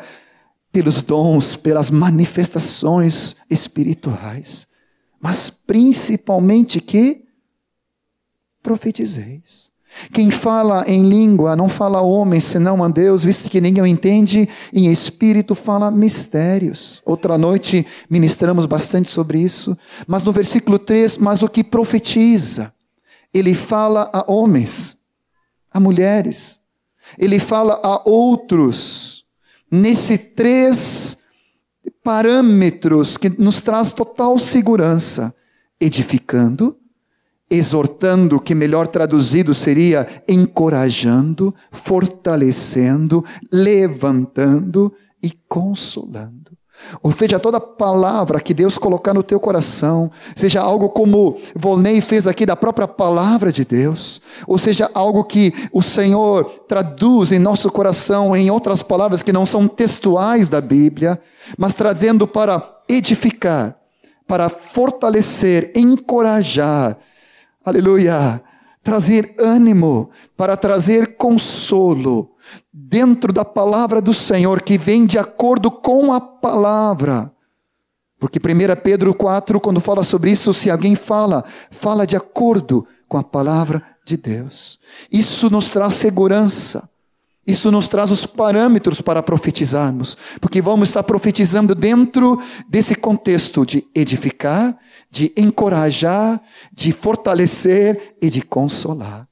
pelos 0.72 1.02
dons, 1.02 1.56
pelas 1.56 1.90
manifestações 1.90 3.36
espirituais, 3.50 4.68
mas 5.20 5.50
principalmente 5.50 6.80
que 6.80 7.24
profetizeis. 8.62 9.72
Quem 10.14 10.30
fala 10.30 10.84
em 10.88 11.10
língua 11.10 11.56
não 11.56 11.68
fala 11.68 12.02
homem, 12.02 12.40
senão 12.40 12.84
a 12.84 12.88
Deus, 12.88 13.24
visto 13.24 13.50
que 13.50 13.60
ninguém 13.60 13.84
o 13.84 13.88
entende, 13.88 14.48
em 14.72 14.90
espírito 14.92 15.56
fala 15.56 15.90
mistérios. 15.90 17.02
Outra 17.04 17.38
noite 17.38 17.86
ministramos 18.10 18.68
bastante 18.68 19.10
sobre 19.10 19.40
isso, 19.40 19.76
mas 20.08 20.24
no 20.24 20.32
versículo 20.32 20.78
3, 20.78 21.18
mas 21.18 21.42
o 21.42 21.50
que 21.50 21.64
profetiza, 21.64 22.72
ele 23.34 23.56
fala 23.56 24.10
a 24.14 24.32
homens, 24.32 24.99
a 25.72 25.80
mulheres, 25.80 26.60
ele 27.18 27.40
fala 27.40 27.80
a 27.84 28.08
outros, 28.10 29.26
nesse 29.72 30.18
três 30.18 31.18
parâmetros 32.04 33.18
que 33.18 33.30
nos 33.30 33.62
traz 33.62 33.92
total 33.92 34.38
segurança, 34.38 35.34
edificando, 35.80 36.78
exortando, 37.50 38.40
que 38.40 38.54
melhor 38.54 38.88
traduzido 38.88 39.54
seria 39.54 40.08
encorajando, 40.28 41.54
fortalecendo, 41.72 43.26
levantando 43.52 44.94
e 45.22 45.32
consolando. 45.48 46.59
Ou 47.02 47.12
seja, 47.12 47.40
toda 47.40 47.60
palavra 47.60 48.40
que 48.40 48.54
Deus 48.54 48.78
colocar 48.78 49.14
no 49.14 49.24
teu 49.24 49.40
coração, 49.40 50.12
seja 50.36 50.62
algo 50.62 50.90
como 50.90 51.38
Volney 51.56 52.02
fez 52.02 52.28
aqui 52.28 52.46
da 52.46 52.56
própria 52.56 52.88
palavra 52.88 53.52
de 53.52 53.64
Deus, 53.64 54.22
ou 54.48 54.58
seja, 54.58 54.90
algo 54.94 55.24
que 55.24 55.54
o 55.72 55.82
Senhor 55.82 56.46
traduz 56.68 57.32
em 57.32 57.40
nosso 57.40 57.70
coração 57.72 58.36
em 58.36 58.50
outras 58.50 58.82
palavras 58.82 59.22
que 59.22 59.34
não 59.34 59.46
são 59.46 59.68
textuais 59.68 60.50
da 60.50 60.62
Bíblia, 60.62 61.20
mas 61.58 61.74
trazendo 61.74 62.28
para 62.28 62.62
edificar, 62.88 63.76
para 64.28 64.50
fortalecer, 64.50 65.72
encorajar, 65.76 66.98
aleluia, 67.64 68.42
trazer 68.84 69.36
ânimo, 69.40 70.10
para 70.36 70.58
trazer 70.58 71.16
consolo, 71.16 72.32
dentro 72.72 73.34
da 73.34 73.44
palavra 73.44 74.02
do 74.02 74.14
Senhor, 74.14 74.62
que 74.62 74.78
vem 74.78 75.06
de 75.06 75.18
acordo 75.18 75.70
com 75.70 76.14
a 76.14 76.20
palavra. 76.22 77.32
Porque 78.20 78.38
1 78.38 78.82
Pedro 78.84 79.14
4, 79.14 79.60
quando 79.62 79.80
fala 79.80 80.04
sobre 80.04 80.32
isso, 80.32 80.54
se 80.54 80.70
alguém 80.70 80.96
fala, 80.96 81.44
fala 81.72 82.06
de 82.06 82.18
acordo 82.18 82.86
com 83.08 83.18
a 83.18 83.24
palavra 83.24 83.82
de 84.06 84.18
Deus. 84.18 84.80
Isso 85.12 85.50
nos 85.50 85.70
traz 85.70 85.94
segurança. 85.94 86.90
Isso 87.48 87.72
nos 87.72 87.88
traz 87.88 88.12
os 88.12 88.28
parâmetros 88.28 89.02
para 89.02 89.24
profetizarmos, 89.24 90.16
porque 90.40 90.62
vamos 90.62 90.90
estar 90.90 91.02
profetizando 91.02 91.74
dentro 91.74 92.40
desse 92.70 92.94
contexto 92.94 93.66
de 93.66 93.88
edificar, 93.96 94.78
de 95.10 95.34
encorajar, 95.36 96.40
de 96.72 96.92
fortalecer 96.92 98.16
e 98.22 98.30
de 98.30 98.44
consolar. 98.44 99.29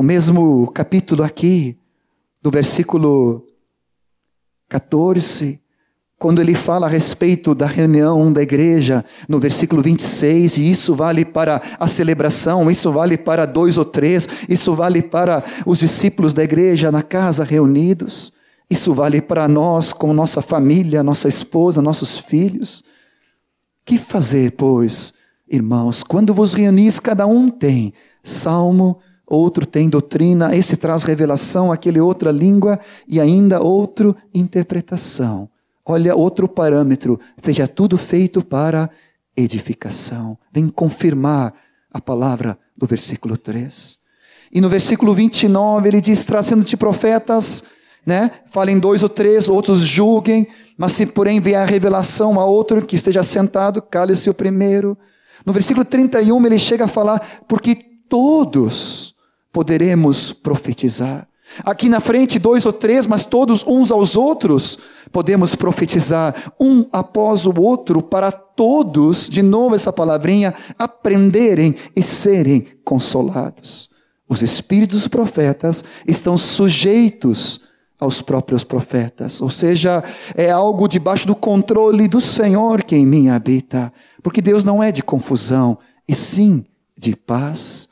O 0.00 0.02
mesmo 0.02 0.66
capítulo 0.72 1.22
aqui, 1.22 1.76
do 2.40 2.50
versículo 2.50 3.44
14, 4.66 5.60
quando 6.18 6.40
ele 6.40 6.54
fala 6.54 6.86
a 6.86 6.88
respeito 6.88 7.54
da 7.54 7.66
reunião 7.66 8.32
da 8.32 8.40
igreja, 8.40 9.04
no 9.28 9.38
versículo 9.38 9.82
26, 9.82 10.56
e 10.56 10.70
isso 10.70 10.94
vale 10.94 11.22
para 11.26 11.60
a 11.78 11.86
celebração, 11.86 12.70
isso 12.70 12.90
vale 12.90 13.18
para 13.18 13.44
dois 13.44 13.76
ou 13.76 13.84
três, 13.84 14.26
isso 14.48 14.74
vale 14.74 15.02
para 15.02 15.44
os 15.66 15.80
discípulos 15.80 16.32
da 16.32 16.42
igreja 16.42 16.90
na 16.90 17.02
casa 17.02 17.44
reunidos, 17.44 18.32
isso 18.70 18.94
vale 18.94 19.20
para 19.20 19.46
nós, 19.46 19.92
com 19.92 20.14
nossa 20.14 20.40
família, 20.40 21.02
nossa 21.02 21.28
esposa, 21.28 21.82
nossos 21.82 22.16
filhos. 22.16 22.82
Que 23.84 23.98
fazer, 23.98 24.52
pois, 24.52 25.12
irmãos, 25.46 26.02
quando 26.02 26.32
vos 26.32 26.54
reunis, 26.54 26.98
cada 26.98 27.26
um 27.26 27.50
tem 27.50 27.92
salmo, 28.22 28.98
outro 29.30 29.64
tem 29.64 29.88
doutrina, 29.88 30.54
esse 30.56 30.76
traz 30.76 31.04
revelação, 31.04 31.70
aquele 31.70 32.00
outra 32.00 32.32
língua 32.32 32.80
e 33.06 33.20
ainda 33.20 33.62
outro 33.62 34.16
interpretação. 34.34 35.48
Olha 35.86 36.16
outro 36.16 36.48
parâmetro, 36.48 37.18
seja 37.42 37.68
tudo 37.68 37.96
feito 37.96 38.44
para 38.44 38.90
edificação. 39.36 40.36
Vem 40.52 40.68
confirmar 40.68 41.54
a 41.92 42.00
palavra 42.00 42.58
do 42.76 42.86
versículo 42.86 43.36
3. 43.36 43.98
E 44.52 44.60
no 44.60 44.68
versículo 44.68 45.14
29 45.14 45.88
ele 45.88 46.00
diz: 46.00 46.24
trazendo-te 46.24 46.76
profetas, 46.76 47.62
né? 48.04 48.30
Falem 48.50 48.78
dois 48.78 49.02
ou 49.02 49.08
três, 49.08 49.48
outros 49.48 49.80
julguem, 49.80 50.48
mas 50.76 50.92
se 50.92 51.06
porém 51.06 51.40
vier 51.40 51.62
a 51.62 51.66
revelação 51.66 52.40
a 52.40 52.44
outro 52.44 52.84
que 52.84 52.96
esteja 52.96 53.22
sentado, 53.22 53.80
cale-se 53.80 54.28
o 54.28 54.34
primeiro. 54.34 54.98
No 55.46 55.52
versículo 55.52 55.84
31 55.84 56.46
ele 56.46 56.58
chega 56.58 56.86
a 56.86 56.88
falar: 56.88 57.44
porque 57.46 57.76
todos 58.08 59.14
poderemos 59.52 60.32
profetizar. 60.32 61.26
Aqui 61.64 61.88
na 61.88 62.00
frente, 62.00 62.38
dois 62.38 62.64
ou 62.64 62.72
três, 62.72 63.06
mas 63.06 63.24
todos 63.24 63.64
uns 63.66 63.90
aos 63.90 64.16
outros, 64.16 64.78
podemos 65.10 65.54
profetizar, 65.54 66.52
um 66.60 66.86
após 66.92 67.44
o 67.44 67.60
outro, 67.60 68.00
para 68.00 68.30
todos, 68.30 69.28
de 69.28 69.42
novo 69.42 69.74
essa 69.74 69.92
palavrinha, 69.92 70.54
aprenderem 70.78 71.74
e 71.94 72.02
serem 72.02 72.66
consolados. 72.84 73.90
Os 74.28 74.42
espíritos 74.42 75.08
profetas 75.08 75.82
estão 76.06 76.38
sujeitos 76.38 77.62
aos 77.98 78.22
próprios 78.22 78.64
profetas, 78.64 79.42
ou 79.42 79.50
seja, 79.50 80.02
é 80.34 80.50
algo 80.50 80.88
debaixo 80.88 81.26
do 81.26 81.34
controle 81.34 82.08
do 82.08 82.20
Senhor 82.20 82.82
que 82.82 82.96
em 82.96 83.04
mim 83.04 83.28
habita, 83.28 83.92
porque 84.22 84.40
Deus 84.40 84.64
não 84.64 84.82
é 84.82 84.90
de 84.90 85.02
confusão, 85.02 85.76
e 86.08 86.14
sim 86.14 86.64
de 86.96 87.14
paz 87.14 87.89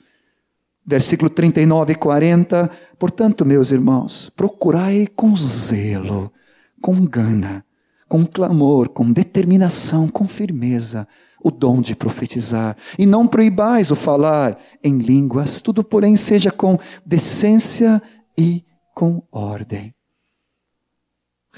versículo 0.88 1.29
39 1.29 1.92
e 1.92 1.96
40. 1.96 2.70
Portanto, 2.98 3.44
meus 3.44 3.70
irmãos, 3.70 4.33
procurai 4.35 5.07
com 5.14 5.37
zelo, 5.37 6.33
com 6.81 7.05
gana, 7.05 7.62
com 8.09 8.24
clamor, 8.24 8.88
com 8.88 9.12
determinação, 9.12 10.09
com 10.09 10.27
firmeza, 10.27 11.07
o 11.44 11.51
dom 11.51 11.83
de 11.83 11.94
profetizar, 11.94 12.74
e 12.98 13.05
não 13.05 13.27
proibais 13.27 13.90
o 13.90 13.96
falar 13.96 14.59
em 14.83 14.96
línguas, 14.96 15.61
tudo, 15.61 15.85
porém, 15.85 16.16
seja 16.16 16.51
com 16.51 16.79
decência 17.05 18.03
e 18.37 18.64
com 18.94 19.22
ordem. 19.31 19.94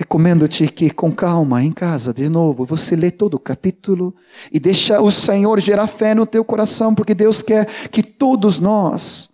Recomendo-te 0.00 0.66
que, 0.68 0.88
com 0.88 1.12
calma, 1.12 1.62
em 1.62 1.70
casa, 1.70 2.14
de 2.14 2.26
novo, 2.26 2.64
você 2.64 2.96
lê 2.96 3.10
todo 3.10 3.34
o 3.34 3.38
capítulo 3.38 4.14
e 4.50 4.58
deixa 4.58 4.98
o 4.98 5.10
Senhor 5.10 5.60
gerar 5.60 5.86
fé 5.86 6.14
no 6.14 6.24
teu 6.24 6.42
coração, 6.42 6.94
porque 6.94 7.14
Deus 7.14 7.42
quer 7.42 7.66
que 7.90 8.02
todos 8.02 8.58
nós 8.58 9.29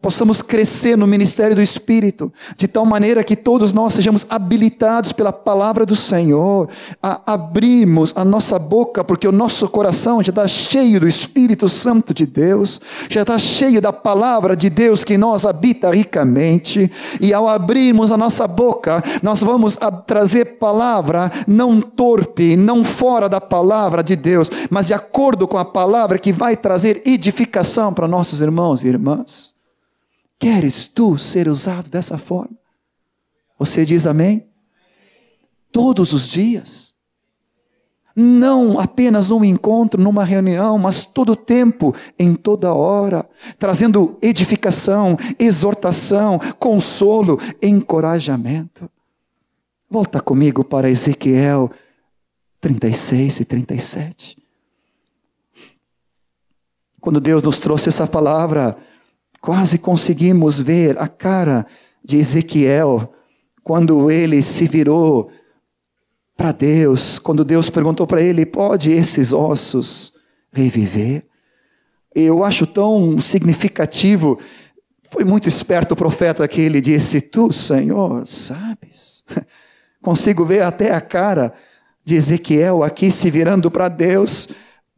possamos 0.00 0.40
crescer 0.40 0.96
no 0.96 1.06
ministério 1.06 1.54
do 1.54 1.62
Espírito, 1.62 2.32
de 2.56 2.66
tal 2.66 2.86
maneira 2.86 3.22
que 3.22 3.36
todos 3.36 3.72
nós 3.72 3.92
sejamos 3.92 4.26
habilitados 4.28 5.12
pela 5.12 5.32
palavra 5.32 5.84
do 5.84 5.94
Senhor, 5.94 6.68
a 7.02 7.20
abrirmos 7.26 8.12
a 8.16 8.24
nossa 8.24 8.58
boca, 8.58 9.04
porque 9.04 9.28
o 9.28 9.32
nosso 9.32 9.68
coração 9.68 10.22
já 10.22 10.30
está 10.30 10.48
cheio 10.48 11.00
do 11.00 11.08
Espírito 11.08 11.68
Santo 11.68 12.14
de 12.14 12.24
Deus, 12.24 12.80
já 13.08 13.22
está 13.22 13.38
cheio 13.38 13.80
da 13.80 13.92
palavra 13.92 14.56
de 14.56 14.70
Deus 14.70 15.04
que 15.04 15.18
nós 15.18 15.44
habita 15.44 15.90
ricamente, 15.90 16.90
e 17.20 17.34
ao 17.34 17.48
abrirmos 17.48 18.10
a 18.10 18.16
nossa 18.16 18.46
boca, 18.48 19.02
nós 19.22 19.42
vamos 19.42 19.76
trazer 20.06 20.58
palavra 20.58 21.30
não 21.46 21.80
torpe, 21.80 22.56
não 22.56 22.82
fora 22.84 23.28
da 23.28 23.40
palavra 23.40 24.02
de 24.02 24.16
Deus, 24.16 24.50
mas 24.70 24.86
de 24.86 24.94
acordo 24.94 25.46
com 25.46 25.58
a 25.58 25.64
palavra 25.64 26.18
que 26.18 26.32
vai 26.32 26.56
trazer 26.56 27.02
edificação 27.04 27.92
para 27.92 28.08
nossos 28.08 28.40
irmãos 28.40 28.82
e 28.82 28.88
irmãs. 28.88 29.59
Queres 30.40 30.86
tu 30.86 31.18
ser 31.18 31.48
usado 31.48 31.90
dessa 31.90 32.16
forma? 32.16 32.56
Você 33.58 33.84
diz 33.84 34.06
amém? 34.06 34.48
Todos 35.70 36.14
os 36.14 36.26
dias. 36.26 36.94
Não 38.16 38.80
apenas 38.80 39.28
num 39.28 39.44
encontro, 39.44 40.02
numa 40.02 40.24
reunião, 40.24 40.78
mas 40.78 41.04
todo 41.04 41.32
o 41.32 41.36
tempo, 41.36 41.94
em 42.18 42.34
toda 42.34 42.72
hora, 42.72 43.28
trazendo 43.58 44.18
edificação, 44.22 45.16
exortação, 45.38 46.40
consolo, 46.58 47.38
encorajamento. 47.62 48.90
Volta 49.90 50.20
comigo 50.22 50.64
para 50.64 50.90
Ezequiel 50.90 51.70
36 52.62 53.40
e 53.40 53.44
37. 53.44 54.38
Quando 56.98 57.20
Deus 57.20 57.42
nos 57.42 57.58
trouxe 57.58 57.90
essa 57.90 58.06
palavra, 58.06 58.76
Quase 59.40 59.78
conseguimos 59.78 60.60
ver 60.60 61.00
a 61.00 61.08
cara 61.08 61.66
de 62.04 62.18
Ezequiel 62.18 63.12
quando 63.62 64.10
ele 64.10 64.42
se 64.42 64.66
virou 64.66 65.30
para 66.36 66.52
Deus, 66.52 67.18
quando 67.18 67.44
Deus 67.44 67.70
perguntou 67.70 68.06
para 68.06 68.22
ele: 68.22 68.44
pode 68.46 68.90
esses 68.90 69.32
ossos 69.32 70.12
reviver? 70.52 71.26
Eu 72.14 72.42
acho 72.44 72.66
tão 72.66 73.20
significativo. 73.20 74.38
Foi 75.10 75.24
muito 75.24 75.48
esperto 75.48 75.92
o 75.92 75.96
profeta 75.96 76.46
que 76.48 76.60
ele 76.60 76.80
disse: 76.80 77.20
Tu, 77.20 77.52
Senhor, 77.52 78.26
sabes. 78.26 79.22
Consigo 80.02 80.44
ver 80.44 80.62
até 80.62 80.92
a 80.92 81.00
cara 81.00 81.52
de 82.04 82.16
Ezequiel 82.16 82.82
aqui 82.82 83.10
se 83.10 83.30
virando 83.30 83.70
para 83.70 83.88
Deus. 83.88 84.48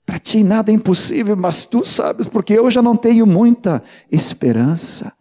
Para 0.04 0.18
ti 0.18 0.42
nada 0.42 0.70
é 0.70 0.74
impossível, 0.74 1.36
mas 1.36 1.64
tu 1.64 1.84
sabes, 1.84 2.28
porque 2.28 2.52
eu 2.54 2.70
já 2.70 2.82
não 2.82 2.96
tenho 2.96 3.26
muita 3.26 3.82
esperança. 4.10 5.12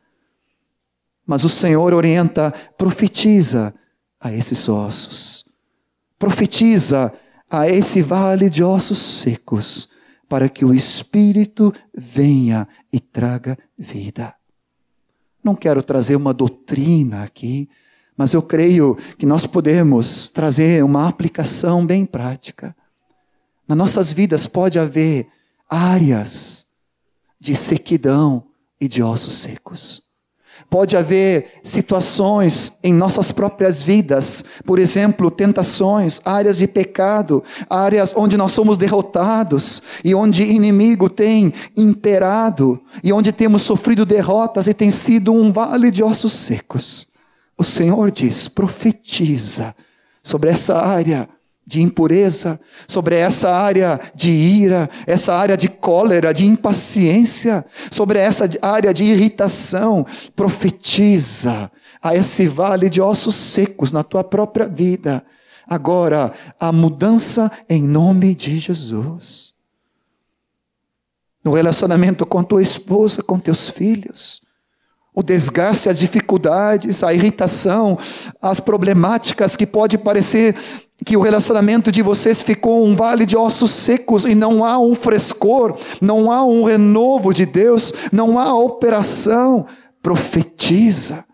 Mas 1.25 1.43
o 1.43 1.49
Senhor 1.49 1.93
orienta, 1.93 2.51
profetiza 2.77 3.73
a 4.19 4.31
esses 4.33 4.67
ossos, 4.67 5.45
profetiza 6.17 7.13
a 7.49 7.67
esse 7.69 8.01
vale 8.01 8.49
de 8.49 8.63
ossos 8.63 8.97
secos, 8.97 9.89
para 10.27 10.47
que 10.47 10.63
o 10.63 10.73
Espírito 10.73 11.73
venha 11.93 12.67
e 12.91 12.99
traga 12.99 13.57
vida. 13.77 14.33
Não 15.43 15.55
quero 15.55 15.83
trazer 15.83 16.15
uma 16.15 16.33
doutrina 16.33 17.23
aqui, 17.23 17.69
mas 18.15 18.33
eu 18.33 18.41
creio 18.41 18.95
que 19.17 19.25
nós 19.25 19.45
podemos 19.45 20.29
trazer 20.29 20.83
uma 20.83 21.07
aplicação 21.07 21.85
bem 21.85 22.05
prática. 22.05 22.75
Nas 23.67 23.77
nossas 23.77 24.11
vidas 24.11 24.47
pode 24.47 24.77
haver 24.79 25.27
áreas 25.69 26.65
de 27.39 27.55
sequidão 27.55 28.45
e 28.79 28.87
de 28.87 29.01
ossos 29.01 29.35
secos. 29.35 30.03
Pode 30.69 30.95
haver 30.95 31.59
situações 31.63 32.77
em 32.83 32.93
nossas 32.93 33.31
próprias 33.31 33.81
vidas, 33.81 34.43
por 34.65 34.79
exemplo, 34.79 35.31
tentações, 35.31 36.21
áreas 36.23 36.57
de 36.57 36.67
pecado, 36.67 37.43
áreas 37.69 38.13
onde 38.15 38.37
nós 38.37 38.51
somos 38.51 38.77
derrotados 38.77 39.81
e 40.03 40.13
onde 40.13 40.43
inimigo 40.43 41.09
tem 41.09 41.53
imperado 41.75 42.79
e 43.03 43.11
onde 43.11 43.31
temos 43.31 43.63
sofrido 43.63 44.05
derrotas 44.05 44.67
e 44.67 44.73
tem 44.73 44.91
sido 44.91 45.33
um 45.33 45.51
vale 45.51 45.89
de 45.89 46.03
ossos 46.03 46.33
secos. 46.33 47.07
O 47.57 47.63
Senhor 47.63 48.11
diz: 48.11 48.47
profetiza 48.47 49.75
sobre 50.21 50.49
essa 50.49 50.77
área 50.77 51.27
de 51.65 51.81
impureza, 51.81 52.59
sobre 52.87 53.15
essa 53.15 53.49
área 53.49 53.99
de 54.13 54.31
ira, 54.31 54.89
essa 55.05 55.33
área 55.33 55.55
de 55.55 55.69
cólera, 55.69 56.33
de 56.33 56.45
impaciência, 56.45 57.65
sobre 57.89 58.19
essa 58.19 58.49
área 58.61 58.93
de 58.93 59.03
irritação. 59.03 60.05
Profetiza 60.35 61.71
a 62.01 62.15
esse 62.15 62.47
vale 62.47 62.89
de 62.89 62.99
ossos 62.99 63.35
secos 63.35 63.91
na 63.91 64.03
tua 64.03 64.23
própria 64.23 64.67
vida. 64.67 65.23
Agora, 65.67 66.33
a 66.59 66.71
mudança 66.71 67.51
em 67.69 67.81
nome 67.81 68.35
de 68.35 68.59
Jesus. 68.59 69.53
No 71.43 71.53
relacionamento 71.53 72.25
com 72.25 72.43
tua 72.43 72.61
esposa, 72.61 73.23
com 73.23 73.39
teus 73.39 73.69
filhos 73.69 74.41
o 75.13 75.21
desgaste, 75.21 75.89
as 75.89 75.99
dificuldades, 75.99 77.03
a 77.03 77.13
irritação, 77.13 77.97
as 78.41 78.59
problemáticas 78.59 79.55
que 79.55 79.67
pode 79.67 79.97
parecer 79.97 80.55
que 81.05 81.17
o 81.17 81.21
relacionamento 81.21 81.91
de 81.91 82.01
vocês 82.01 82.41
ficou 82.41 82.85
um 82.85 82.95
vale 82.95 83.25
de 83.25 83.35
ossos 83.35 83.71
secos 83.71 84.23
e 84.23 84.35
não 84.35 84.63
há 84.63 84.77
um 84.77 84.95
frescor, 84.95 85.75
não 85.99 86.31
há 86.31 86.45
um 86.45 86.63
renovo 86.63 87.33
de 87.33 87.45
Deus, 87.45 87.91
não 88.11 88.37
há 88.39 88.53
operação. 88.53 89.65
Profetiza 90.01 91.25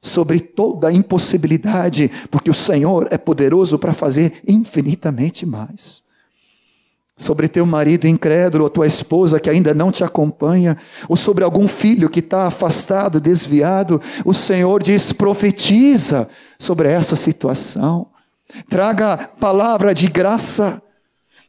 sobre 0.00 0.40
toda 0.40 0.92
impossibilidade, 0.92 2.10
porque 2.30 2.50
o 2.50 2.54
Senhor 2.54 3.08
é 3.10 3.16
poderoso 3.16 3.78
para 3.78 3.94
fazer 3.94 4.42
infinitamente 4.46 5.46
mais 5.46 6.03
sobre 7.16 7.48
teu 7.48 7.64
marido 7.64 8.08
incrédulo, 8.08 8.64
ou 8.64 8.70
tua 8.70 8.86
esposa 8.86 9.38
que 9.38 9.48
ainda 9.48 9.72
não 9.72 9.92
te 9.92 10.02
acompanha, 10.02 10.76
ou 11.08 11.16
sobre 11.16 11.44
algum 11.44 11.68
filho 11.68 12.10
que 12.10 12.18
está 12.18 12.46
afastado, 12.46 13.20
desviado, 13.20 14.00
o 14.24 14.34
Senhor 14.34 14.82
diz: 14.82 15.12
profetiza 15.12 16.28
sobre 16.58 16.88
essa 16.88 17.14
situação, 17.14 18.08
traga 18.68 19.30
palavra 19.38 19.94
de 19.94 20.08
graça. 20.08 20.80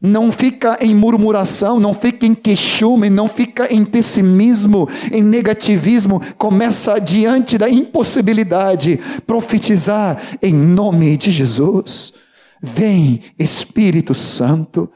Não 0.01 0.29
fica 0.31 0.77
em 0.81 0.93
murmuração, 0.93 1.79
não 1.79 1.93
fica 1.93 2.27
em 2.27 2.35
queixume, 2.35 3.09
não 3.09 3.27
fica 3.27 3.73
em 3.73 3.83
pessimismo, 3.83 4.87
em 5.11 5.23
negativismo. 5.23 6.21
Começa 6.37 6.99
diante 6.99 7.57
da 7.57 7.67
impossibilidade, 7.69 8.99
profetizar 9.25 10.21
em 10.43 10.53
nome 10.53 11.15
de 11.17 11.31
Jesus. 11.31 12.13
Vem, 12.61 13.21
Espírito 13.39 14.13
Santo. 14.13 14.91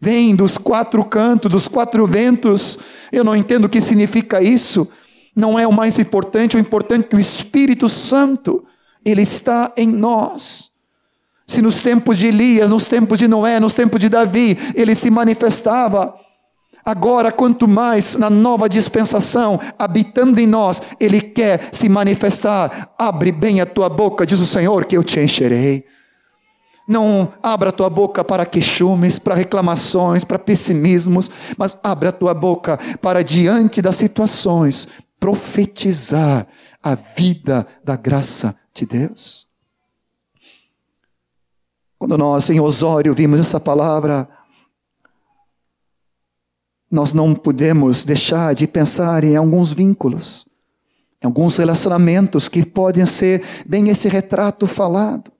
Vem 0.00 0.34
dos 0.34 0.56
quatro 0.56 1.04
cantos, 1.04 1.50
dos 1.50 1.68
quatro 1.68 2.06
ventos. 2.06 2.78
Eu 3.12 3.22
não 3.22 3.36
entendo 3.36 3.64
o 3.64 3.68
que 3.68 3.80
significa 3.80 4.42
isso. 4.42 4.88
Não 5.36 5.58
é 5.58 5.66
o 5.66 5.72
mais 5.72 5.98
importante, 5.98 6.56
o 6.56 6.60
importante 6.60 7.04
é 7.04 7.08
que 7.08 7.16
o 7.16 7.20
Espírito 7.20 7.88
Santo, 7.88 8.64
ele 9.04 9.22
está 9.22 9.72
em 9.76 9.86
nós. 9.86 10.70
Se 11.46 11.60
nos 11.60 11.82
tempos 11.82 12.18
de 12.18 12.28
Elias, 12.28 12.70
nos 12.70 12.86
tempos 12.86 13.18
de 13.18 13.28
Noé, 13.28 13.60
nos 13.60 13.74
tempos 13.74 14.00
de 14.00 14.08
Davi, 14.08 14.56
ele 14.74 14.94
se 14.94 15.10
manifestava, 15.10 16.14
agora 16.84 17.32
quanto 17.32 17.66
mais 17.68 18.14
na 18.14 18.30
nova 18.30 18.68
dispensação, 18.68 19.60
habitando 19.78 20.40
em 20.40 20.46
nós, 20.46 20.80
ele 20.98 21.20
quer 21.20 21.68
se 21.72 21.88
manifestar. 21.88 22.92
Abre 22.98 23.32
bem 23.32 23.60
a 23.60 23.66
tua 23.66 23.88
boca, 23.88 24.26
diz 24.26 24.40
o 24.40 24.46
Senhor, 24.46 24.84
que 24.84 24.96
eu 24.96 25.02
te 25.02 25.20
encherei. 25.20 25.84
Não 26.90 27.32
abra 27.40 27.68
a 27.68 27.72
tua 27.72 27.88
boca 27.88 28.24
para 28.24 28.44
queixumes, 28.44 29.16
para 29.16 29.36
reclamações, 29.36 30.24
para 30.24 30.40
pessimismos, 30.40 31.30
mas 31.56 31.78
abra 31.84 32.08
a 32.08 32.12
tua 32.12 32.34
boca 32.34 32.76
para 33.00 33.22
diante 33.22 33.80
das 33.80 33.94
situações 33.94 34.88
profetizar 35.20 36.48
a 36.82 36.96
vida 36.96 37.64
da 37.84 37.94
graça 37.94 38.56
de 38.74 38.86
Deus. 38.86 39.46
Quando 41.96 42.18
nós 42.18 42.50
em 42.50 42.58
Osório 42.58 43.14
vimos 43.14 43.38
essa 43.38 43.60
palavra, 43.60 44.28
nós 46.90 47.12
não 47.12 47.36
podemos 47.36 48.04
deixar 48.04 48.52
de 48.52 48.66
pensar 48.66 49.22
em 49.22 49.36
alguns 49.36 49.72
vínculos, 49.72 50.44
em 51.22 51.26
alguns 51.26 51.56
relacionamentos 51.56 52.48
que 52.48 52.66
podem 52.66 53.06
ser 53.06 53.44
bem 53.64 53.90
esse 53.90 54.08
retrato 54.08 54.66
falado 54.66 55.30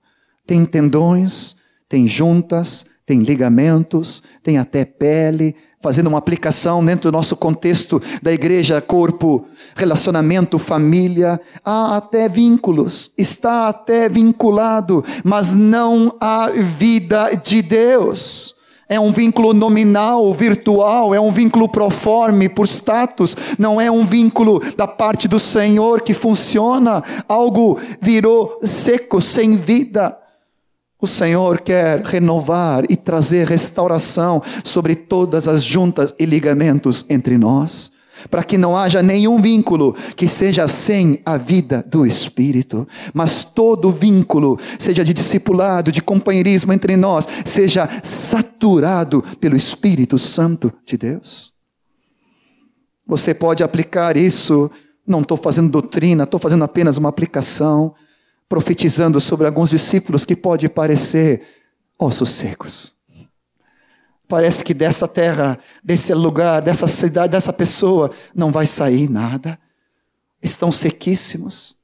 tem 0.45 0.65
tendões, 0.65 1.55
tem 1.87 2.07
juntas, 2.07 2.85
tem 3.05 3.23
ligamentos, 3.23 4.23
tem 4.41 4.57
até 4.57 4.85
pele, 4.85 5.55
fazendo 5.81 6.07
uma 6.07 6.19
aplicação 6.19 6.85
dentro 6.85 7.11
do 7.11 7.17
nosso 7.17 7.35
contexto 7.35 8.01
da 8.21 8.31
igreja, 8.31 8.79
corpo, 8.79 9.45
relacionamento, 9.75 10.59
família, 10.59 11.41
há 11.65 11.97
até 11.97 12.29
vínculos, 12.29 13.11
está 13.17 13.67
até 13.67 14.07
vinculado, 14.07 15.03
mas 15.23 15.53
não 15.53 16.15
há 16.21 16.49
vida 16.49 17.35
de 17.35 17.61
Deus. 17.61 18.55
É 18.87 18.99
um 18.99 19.11
vínculo 19.11 19.53
nominal, 19.53 20.33
virtual, 20.33 21.15
é 21.15 21.19
um 21.19 21.31
vínculo 21.31 21.69
proforme, 21.69 22.49
por 22.49 22.67
status, 22.67 23.35
não 23.57 23.79
é 23.79 23.89
um 23.89 24.05
vínculo 24.05 24.61
da 24.75 24.85
parte 24.85 25.29
do 25.29 25.39
Senhor 25.39 26.01
que 26.01 26.13
funciona. 26.13 27.01
Algo 27.27 27.79
virou 28.01 28.59
seco, 28.63 29.21
sem 29.21 29.55
vida. 29.55 30.20
O 31.01 31.07
Senhor 31.07 31.61
quer 31.61 31.99
renovar 32.01 32.83
e 32.87 32.95
trazer 32.95 33.47
restauração 33.47 34.39
sobre 34.63 34.93
todas 34.93 35.47
as 35.47 35.63
juntas 35.63 36.13
e 36.19 36.27
ligamentos 36.27 37.03
entre 37.09 37.39
nós, 37.39 37.91
para 38.29 38.43
que 38.43 38.55
não 38.55 38.77
haja 38.77 39.01
nenhum 39.01 39.41
vínculo 39.41 39.95
que 40.15 40.27
seja 40.27 40.67
sem 40.67 41.19
a 41.25 41.37
vida 41.37 41.83
do 41.89 42.05
Espírito, 42.05 42.87
mas 43.15 43.43
todo 43.43 43.91
vínculo, 43.91 44.59
seja 44.77 45.03
de 45.03 45.11
discipulado, 45.11 45.91
de 45.91 46.03
companheirismo 46.03 46.71
entre 46.71 46.95
nós, 46.95 47.27
seja 47.43 47.89
saturado 48.03 49.23
pelo 49.39 49.55
Espírito 49.55 50.19
Santo 50.19 50.71
de 50.85 50.97
Deus. 50.97 51.51
Você 53.07 53.33
pode 53.33 53.63
aplicar 53.63 54.15
isso, 54.15 54.69
não 55.07 55.21
estou 55.21 55.35
fazendo 55.35 55.71
doutrina, 55.71 56.25
estou 56.25 56.39
fazendo 56.39 56.63
apenas 56.63 56.99
uma 56.99 57.09
aplicação 57.09 57.95
profetizando 58.51 59.21
sobre 59.21 59.47
alguns 59.47 59.69
discípulos 59.69 60.25
que 60.25 60.35
pode 60.35 60.67
parecer 60.67 61.41
ossos 61.97 62.31
secos. 62.31 62.95
Parece 64.27 64.61
que 64.61 64.73
dessa 64.73 65.07
terra, 65.07 65.57
desse 65.81 66.13
lugar, 66.13 66.61
dessa 66.61 66.85
cidade, 66.85 67.31
dessa 67.31 67.53
pessoa, 67.53 68.11
não 68.35 68.51
vai 68.51 68.67
sair 68.67 69.09
nada. 69.09 69.57
Estão 70.43 70.69
sequíssimos. 70.69 71.77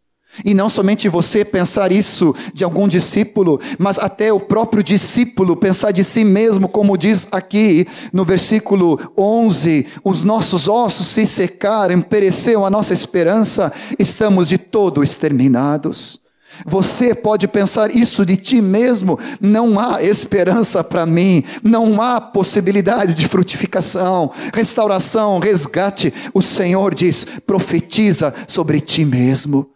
E 0.44 0.54
não 0.54 0.68
somente 0.68 1.08
você 1.08 1.46
pensar 1.46 1.94
isso 1.94 2.36
de 2.54 2.66
algum 2.66 2.86
discípulo, 2.86 3.62
mas 3.80 3.98
até 3.98 4.34
o 4.34 4.40
próprio 4.42 4.84
discípulo 4.84 5.56
pensar 5.56 5.92
de 5.92 6.04
si 6.04 6.26
mesmo, 6.26 6.68
como 6.68 6.98
diz 6.98 7.30
aqui 7.32 7.88
no 8.12 8.26
versículo 8.26 9.00
11: 9.18 9.88
os 10.04 10.22
nossos 10.22 10.68
ossos 10.68 11.08
se 11.08 11.26
secaram, 11.26 12.02
pereceu 12.02 12.66
a 12.66 12.70
nossa 12.70 12.92
esperança, 12.92 13.72
estamos 13.98 14.50
de 14.50 14.58
todo 14.58 15.02
exterminados. 15.02 16.27
Você 16.65 17.13
pode 17.13 17.48
pensar 17.48 17.96
isso 17.96 18.26
de 18.26 18.38
ti 18.38 18.62
mesmo, 18.62 19.20
não 19.39 19.80
há 19.80 20.02
esperança 20.04 20.84
para 20.84 21.06
mim, 21.06 21.43
não 21.63 22.02
há 22.02 22.20
possibilidade 22.20 23.13
de 23.15 23.28
frutificação, 23.28 24.32
restauração, 24.54 25.39
resgate. 25.39 26.13
O 26.34 26.41
Senhor 26.41 26.93
diz: 26.93 27.26
profetiza 27.46 28.34
sobre 28.48 28.82
ti 28.82 29.06
mesmo. 29.06 29.70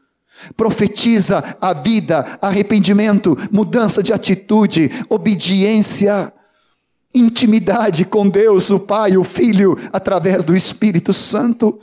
Profetiza 0.58 1.56
a 1.62 1.72
vida, 1.72 2.40
arrependimento, 2.42 3.38
mudança 3.52 4.02
de 4.02 4.12
atitude, 4.12 4.90
obediência, 5.08 6.34
intimidade 7.14 8.06
com 8.06 8.28
Deus, 8.28 8.72
o 8.72 8.80
Pai, 8.80 9.18
o 9.18 9.24
Filho, 9.24 9.78
através 9.94 10.44
do 10.44 10.56
Espírito 10.56 11.14
Santo. 11.14 11.80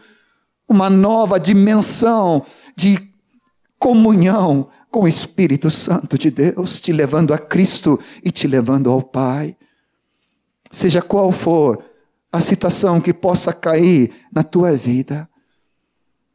Uma 0.69 0.91
nova 0.91 1.39
dimensão 1.39 2.45
de 2.77 2.99
comunhão 3.79 4.69
com 4.91 5.01
o 5.01 5.09
Espírito 5.09 5.71
Santo 5.71 6.19
de 6.19 6.31
Deus, 6.31 6.81
te 6.81 6.93
levando 6.93 7.35
a 7.35 7.39
Cristo 7.39 7.99
e 8.25 8.31
te 8.31 8.47
levando 8.47 8.91
ao 8.91 9.03
Pai. 9.03 9.57
Seja 10.71 11.03
qual 11.03 11.31
for 11.31 11.83
a 12.33 12.41
situação 12.41 13.01
que 13.01 13.13
possa 13.13 13.53
cair 13.53 14.13
na 14.33 14.43
tua 14.43 14.73
vida, 14.73 15.29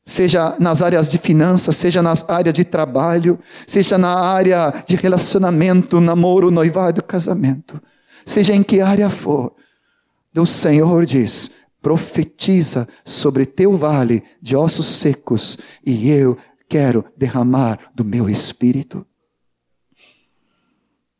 seja 0.05 0.55
nas 0.59 0.81
áreas 0.81 1.07
de 1.07 1.17
finanças, 1.17 1.75
seja 1.75 2.01
nas 2.01 2.27
áreas 2.29 2.53
de 2.53 2.63
trabalho, 2.63 3.39
seja 3.65 3.97
na 3.97 4.13
área 4.13 4.83
de 4.87 4.95
relacionamento, 4.95 6.01
namoro, 6.01 6.51
noivado, 6.51 7.03
casamento, 7.03 7.81
seja 8.25 8.53
em 8.53 8.63
que 8.63 8.81
área 8.81 9.09
for, 9.09 9.53
o 10.35 10.45
Senhor 10.45 11.05
diz: 11.05 11.51
profetiza 11.81 12.87
sobre 13.05 13.45
teu 13.45 13.77
vale 13.77 14.23
de 14.41 14.55
ossos 14.55 14.87
secos, 14.87 15.57
e 15.85 16.09
eu 16.09 16.37
quero 16.73 17.05
derramar 17.15 17.91
do 17.93 18.03
meu 18.03 18.27
espírito. 18.27 19.05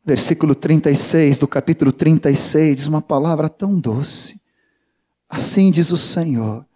Versículo 0.04 0.52
36 0.52 1.38
do 1.38 1.46
capítulo 1.46 1.92
36 1.92 2.74
diz 2.74 2.86
uma 2.88 3.00
palavra 3.00 3.48
tão 3.48 3.78
doce. 3.78 4.40
Assim 5.28 5.70
diz 5.70 5.92
o 5.92 5.96
Senhor: 5.96 6.66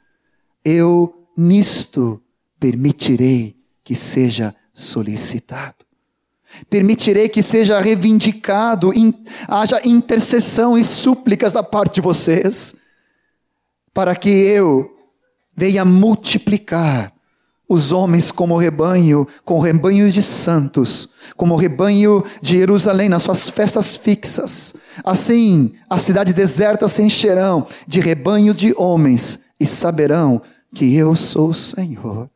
Eu 0.64 1.26
nisto 1.36 2.22
permitirei 2.60 3.56
que 3.82 3.96
seja 3.96 4.54
solicitado. 4.72 5.84
Permitirei 6.70 7.28
que 7.28 7.42
seja 7.42 7.80
reivindicado, 7.80 8.96
in, 8.96 9.12
haja 9.48 9.82
intercessão 9.84 10.78
e 10.78 10.84
súplicas 10.84 11.52
da 11.52 11.64
parte 11.64 11.96
de 11.96 12.00
vocês, 12.00 12.76
para 13.92 14.14
que 14.14 14.28
eu 14.28 14.88
venha 15.56 15.84
multiplicar 15.84 17.17
os 17.68 17.92
homens 17.92 18.30
como 18.30 18.56
rebanho, 18.56 19.28
como 19.44 19.60
rebanho 19.60 20.10
de 20.10 20.22
santos, 20.22 21.10
como 21.36 21.54
rebanho 21.54 22.24
de 22.40 22.56
Jerusalém 22.58 23.08
nas 23.08 23.22
suas 23.22 23.50
festas 23.50 23.94
fixas. 23.94 24.74
Assim, 25.04 25.72
a 25.88 25.98
cidade 25.98 26.32
deserta 26.32 26.88
se 26.88 27.02
encherão 27.02 27.66
de 27.86 28.00
rebanho 28.00 28.54
de 28.54 28.72
homens 28.76 29.40
e 29.60 29.66
saberão 29.66 30.40
que 30.74 30.94
eu 30.94 31.14
sou 31.14 31.50
o 31.50 31.54
Senhor. 31.54 32.30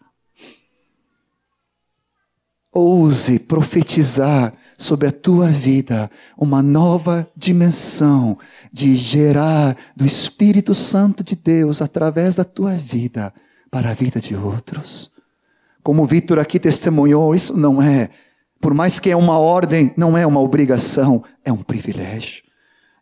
Ouse 2.75 3.39
profetizar 3.39 4.53
sobre 4.79 5.07
a 5.07 5.13
tua 5.13 5.47
vida 5.47 6.11
uma 6.37 6.63
nova 6.63 7.29
dimensão 7.37 8.37
de 8.73 8.97
gerar 8.97 9.77
do 9.97 10.05
Espírito 10.05 10.75
Santo 10.75 11.23
de 11.23 11.37
Deus 11.37 11.81
através 11.81 12.35
da 12.35 12.45
tua 12.45 12.75
vida 12.75 13.33
para 13.71 13.91
a 13.91 13.95
vida 13.95 14.21
de 14.21 14.35
outros. 14.35 15.12
Como 15.83 16.03
o 16.03 16.07
Vitor 16.07 16.39
aqui 16.39 16.59
testemunhou, 16.59 17.35
isso 17.35 17.57
não 17.57 17.83
é, 17.83 18.11
por 18.61 18.73
mais 18.73 19.01
que 19.01 19.11
é 19.11 19.17
uma 19.17 19.39
ordem, 19.39 19.93
não 19.97 20.17
é 20.17 20.27
uma 20.27 20.41
obrigação, 20.41 21.25
é 21.45 21.53
um 21.53 21.59
privilégio. 21.59 22.45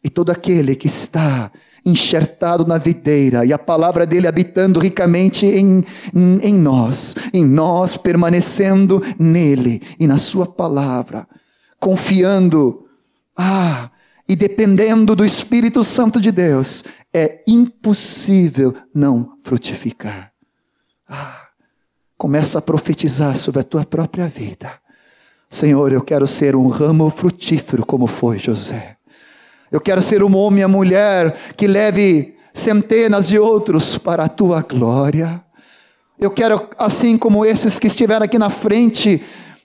E 0.03 0.09
todo 0.09 0.31
aquele 0.31 0.75
que 0.75 0.87
está 0.87 1.51
enxertado 1.85 2.67
na 2.67 2.79
videira 2.79 3.45
e 3.45 3.53
a 3.53 3.59
palavra 3.59 4.07
dele 4.07 4.27
habitando 4.27 4.81
ricamente 4.81 5.47
em, 5.47 5.85
em, 6.15 6.55
nós, 6.55 7.15
em 7.33 7.45
nós 7.45 7.97
permanecendo 7.97 9.03
nele 9.19 9.83
e 9.99 10.07
na 10.07 10.19
sua 10.19 10.47
palavra, 10.47 11.27
confiando, 11.79 12.87
ah, 13.37 13.91
e 14.29 14.37
dependendo 14.37 15.17
do 15.17 15.25
Espírito 15.25 15.83
Santo 15.83 16.21
de 16.21 16.31
Deus, 16.31 16.85
é 17.13 17.43
impossível 17.47 18.75
não 18.95 19.33
frutificar. 19.43 20.33
Ah, 21.09 21.40
começa 22.21 22.59
a 22.59 22.63
profetizar 22.63 23.35
sobre 23.35 23.63
a 23.63 23.65
tua 23.65 23.83
própria 23.83 24.29
vida. 24.29 24.71
Senhor, 25.49 25.91
eu 25.91 26.03
quero 26.03 26.27
ser 26.27 26.55
um 26.55 26.69
ramo 26.69 27.09
frutífero 27.09 27.87
como 27.87 28.07
foi 28.07 28.39
José. 28.39 28.97
Eu 29.73 29.81
quero 29.81 30.03
ser 30.03 30.23
um 30.23 30.37
homem 30.37 30.61
e 30.61 30.65
uma 30.67 30.77
mulher 30.77 31.35
que 31.57 31.67
leve 31.67 32.37
centenas 32.53 33.27
de 33.27 33.39
outros 33.39 33.97
para 33.97 34.25
a 34.25 34.29
tua 34.29 34.61
glória. 34.61 35.43
Eu 36.19 36.31
quero, 36.31 36.69
assim 36.77 37.17
como 37.17 37.43
esses 37.43 37.79
que 37.79 37.87
estiveram 37.87 38.27
aqui 38.27 38.39
na 38.39 38.51
frente, 38.51 39.23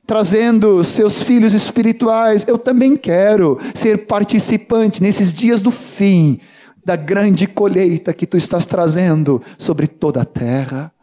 trazendo 0.08 0.82
seus 0.86 1.22
filhos 1.22 1.54
espirituais, 1.54 2.46
eu 2.48 2.58
também 2.58 2.96
quero 2.96 3.60
ser 3.74 4.08
participante 4.08 5.04
nesses 5.04 5.34
dias 5.34 5.62
do 5.62 5.72
fim, 5.72 6.40
da 6.86 6.96
grande 6.96 7.48
colheita 7.48 8.14
que 8.14 8.26
tu 8.26 8.38
estás 8.38 8.66
trazendo 8.66 9.42
sobre 9.58 9.88
toda 9.88 10.22
a 10.22 10.26
terra. 10.26 10.95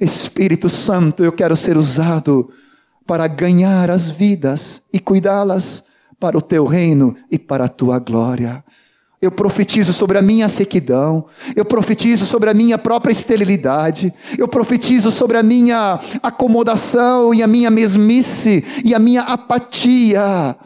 Espírito 0.00 0.68
Santo, 0.68 1.22
eu 1.22 1.30
quero 1.30 1.54
ser 1.56 1.76
usado 1.76 2.50
para 3.06 3.26
ganhar 3.26 3.90
as 3.90 4.08
vidas 4.08 4.82
e 4.92 4.98
cuidá-las 4.98 5.84
para 6.18 6.38
o 6.38 6.40
teu 6.40 6.64
reino 6.64 7.14
e 7.30 7.38
para 7.38 7.64
a 7.64 7.68
tua 7.68 7.98
glória. 7.98 8.64
Eu 9.20 9.30
profetizo 9.30 9.92
sobre 9.92 10.16
a 10.16 10.22
minha 10.22 10.48
sequidão, 10.48 11.26
eu 11.54 11.64
profetizo 11.64 12.24
sobre 12.24 12.48
a 12.48 12.54
minha 12.54 12.78
própria 12.78 13.12
esterilidade, 13.12 14.10
eu 14.38 14.48
profetizo 14.48 15.10
sobre 15.10 15.36
a 15.36 15.42
minha 15.42 16.00
acomodação 16.22 17.34
e 17.34 17.42
a 17.42 17.46
minha 17.46 17.70
mesmice 17.70 18.64
e 18.82 18.94
a 18.94 18.98
minha 18.98 19.20
apatia. 19.22 20.56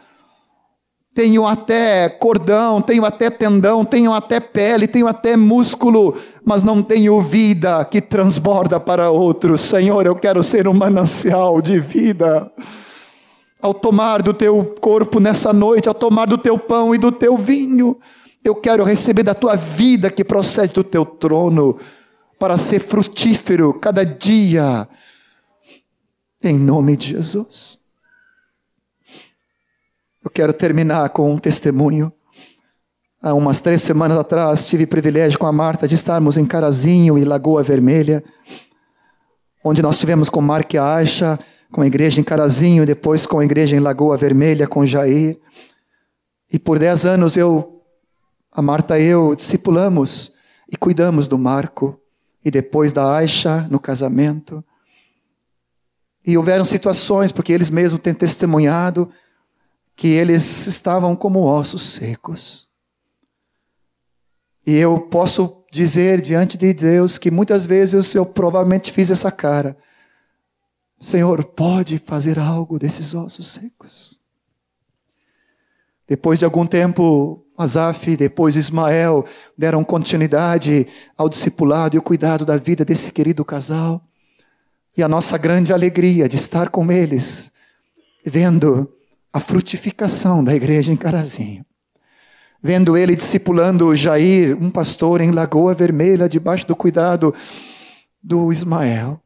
Tenho 1.15 1.47
até 1.47 2.09
cordão, 2.09 2.79
tenho 2.79 3.05
até 3.05 3.31
tendão, 3.31 3.83
tenho 3.83 4.13
até 4.13 4.39
pele, 4.39 4.85
tenho 4.85 5.07
até 5.07 5.35
músculo, 5.35 6.15
mas 6.43 6.61
não 6.61 6.83
tenho 6.83 7.21
vida 7.21 7.83
que 7.85 8.01
transborda 8.01 8.79
para 8.79 9.09
outros. 9.09 9.61
Senhor, 9.61 10.05
eu 10.05 10.15
quero 10.15 10.43
ser 10.43 10.67
um 10.67 10.73
manancial 10.73 11.59
de 11.59 11.79
vida 11.79 12.51
ao 13.65 13.73
tomar 13.73 14.21
do 14.21 14.31
teu 14.31 14.63
corpo 14.79 15.19
nessa 15.19 15.51
noite, 15.51 15.87
ao 15.87 15.93
tomar 15.95 16.27
do 16.27 16.37
teu 16.37 16.55
pão 16.55 16.93
e 16.93 16.99
do 16.99 17.11
teu 17.11 17.35
vinho, 17.35 17.97
eu 18.43 18.53
quero 18.53 18.83
receber 18.83 19.23
da 19.23 19.33
tua 19.33 19.55
vida 19.55 20.11
que 20.11 20.23
procede 20.23 20.73
do 20.73 20.83
teu 20.83 21.03
trono, 21.03 21.75
para 22.37 22.59
ser 22.59 22.79
frutífero 22.79 23.73
cada 23.73 24.05
dia, 24.05 24.87
em 26.43 26.59
nome 26.59 26.95
de 26.95 27.07
Jesus. 27.07 27.79
Eu 30.25 30.31
quero 30.31 30.51
terminar 30.51 31.07
com 31.09 31.31
um 31.31 31.37
testemunho. 31.37 32.11
Há 33.21 33.31
umas 33.35 33.61
três 33.61 33.83
semanas 33.83 34.17
atrás, 34.17 34.67
tive 34.67 34.87
privilégio 34.87 35.37
com 35.37 35.45
a 35.45 35.51
Marta 35.51 35.87
de 35.87 35.93
estarmos 35.93 36.35
em 36.35 36.45
Carazinho 36.47 37.15
e 37.15 37.23
Lagoa 37.23 37.61
Vermelha, 37.61 38.23
onde 39.63 39.83
nós 39.83 39.99
tivemos 39.99 40.27
com 40.27 40.41
Mark 40.41 40.73
Aisha 40.73 41.39
com 41.71 41.81
a 41.83 41.87
igreja 41.87 42.19
em 42.19 42.23
Carazinho, 42.23 42.87
depois 42.87 43.27
com 43.27 43.37
a 43.37 43.45
igreja 43.45 43.75
em 43.75 43.79
Lagoa 43.79 44.17
Vermelha, 44.17 44.67
com 44.67 44.83
Jair. 44.83 45.39
E 46.51 46.57
por 46.57 46.79
dez 46.79 47.05
anos 47.05 47.37
eu, 47.37 47.83
a 48.51 48.63
Marta 48.63 48.99
e 48.99 49.05
eu, 49.05 49.35
discipulamos 49.35 50.33
e 50.67 50.75
cuidamos 50.75 51.27
do 51.27 51.37
Marco, 51.37 52.01
e 52.43 52.49
depois 52.49 52.91
da 52.91 53.15
Aisha 53.15 53.67
no 53.69 53.79
casamento. 53.79 54.65
E 56.25 56.35
houveram 56.35 56.65
situações, 56.65 57.31
porque 57.31 57.53
eles 57.53 57.69
mesmos 57.69 58.01
têm 58.01 58.13
testemunhado, 58.13 59.11
que 59.95 60.09
eles 60.09 60.67
estavam 60.67 61.15
como 61.15 61.43
ossos 61.43 61.81
secos. 61.81 62.67
E 64.65 64.73
eu 64.73 64.99
posso 64.99 65.63
dizer 65.71 66.21
diante 66.21 66.57
de 66.57 66.73
Deus 66.73 67.17
que 67.17 67.29
muitas 67.31 67.65
vezes 67.65 68.13
eu 68.15 68.25
provavelmente 68.25 68.91
fiz 68.91 69.11
essa 69.11 69.31
cara 69.31 69.77
Senhor, 70.99 71.43
pode 71.43 71.99
fazer 71.99 72.39
algo 72.39 72.79
desses 72.79 73.13
ossos 73.13 73.47
secos. 73.47 74.19
Depois 76.07 76.39
de 76.39 76.45
algum 76.45 76.65
tempo, 76.65 77.45
Azaf, 77.57 78.15
depois 78.15 78.55
Ismael 78.55 79.25
deram 79.57 79.83
continuidade 79.83 80.87
ao 81.17 81.29
discipulado 81.29 81.95
e 81.95 81.99
o 81.99 82.01
cuidado 82.01 82.45
da 82.45 82.57
vida 82.57 82.85
desse 82.85 83.11
querido 83.11 83.43
casal. 83.43 84.03
E 84.97 85.03
a 85.03 85.09
nossa 85.09 85.37
grande 85.37 85.73
alegria 85.73 86.29
de 86.29 86.37
estar 86.37 86.69
com 86.69 86.91
eles, 86.91 87.51
vendo 88.25 88.91
a 89.35 89.39
frutificação 89.41 90.41
da 90.41 90.55
igreja 90.55 90.93
em 90.93 90.95
Carazinho. 90.95 91.65
Vendo 92.63 92.95
ele 92.95 93.17
discipulando 93.17 93.93
Jair, 93.93 94.57
um 94.57 94.71
pastor 94.71 95.19
em 95.19 95.29
Lagoa 95.29 95.73
Vermelha, 95.73 96.29
debaixo 96.29 96.65
do 96.65 96.73
cuidado 96.73 97.35
do 98.23 98.49
Ismael. 98.49 99.21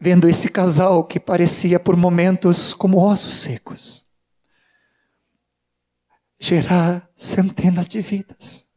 Vendo 0.00 0.28
esse 0.28 0.48
casal 0.48 1.04
que 1.04 1.20
parecia 1.20 1.78
por 1.78 1.96
momentos 1.96 2.74
como 2.74 2.98
ossos 2.98 3.32
secos 3.32 4.04
gerar 6.40 7.08
centenas 7.14 7.86
de 7.86 8.00
vidas. 8.00 8.68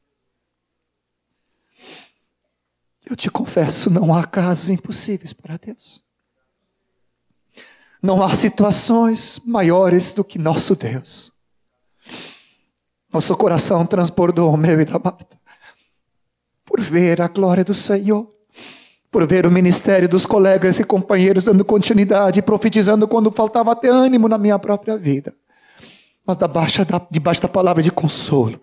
Eu 3.04 3.16
te 3.16 3.32
confesso, 3.32 3.90
não 3.90 4.14
há 4.14 4.26
casos 4.26 4.70
impossíveis 4.70 5.34
para 5.34 5.58
Deus. 5.58 6.08
Não 8.02 8.24
há 8.24 8.34
situações 8.34 9.42
maiores 9.46 10.14
do 10.14 10.24
que 10.24 10.40
nosso 10.40 10.76
Deus. 10.76 11.34
Nosso 13.12 13.36
coração 13.36 13.86
transbordou 13.86 14.54
o 14.54 14.58
meu 14.58 14.80
e 14.80 14.86
da 14.86 15.00
Marta. 15.00 15.38
Por 16.64 16.80
ver 16.80 17.22
a 17.22 17.28
glória 17.28 17.64
do 17.64 17.74
Senhor, 17.74 18.30
por 19.12 19.26
ver 19.28 19.46
o 19.46 19.52
ministério 19.52 20.08
dos 20.08 20.26
colegas 20.26 20.80
e 20.80 20.84
companheiros 20.84 21.44
dando 21.44 21.66
continuidade, 21.66 22.42
profetizando 22.42 23.08
quando 23.08 23.32
faltava 23.32 23.72
até 23.72 23.90
ânimo 23.90 24.30
na 24.30 24.38
minha 24.38 24.60
própria 24.60 24.98
vida. 24.98 25.36
Mas 26.26 26.38
debaixo 26.38 26.86
da, 26.86 27.02
debaixo 27.10 27.42
da 27.42 27.48
palavra 27.48 27.82
de 27.82 27.92
consolo, 27.92 28.62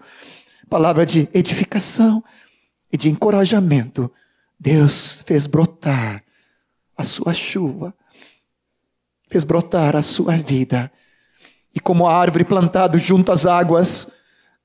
palavra 0.71 1.05
de 1.05 1.29
edificação 1.35 2.23
e 2.93 2.97
de 2.97 3.11
encorajamento, 3.11 4.11
Deus 4.59 5.23
fez 5.27 5.49
brotar 5.49 6.23
a 6.97 7.05
sua 7.05 7.35
chuva, 7.35 7.93
fez 9.29 9.45
brotar 9.45 9.97
a 9.97 10.03
sua 10.03 10.37
vida. 10.37 10.91
E 11.75 11.81
como 11.81 12.07
a 12.07 12.17
árvore 12.17 12.45
plantada 12.45 12.97
junto 12.99 13.33
às 13.33 13.47
águas, 13.47 14.13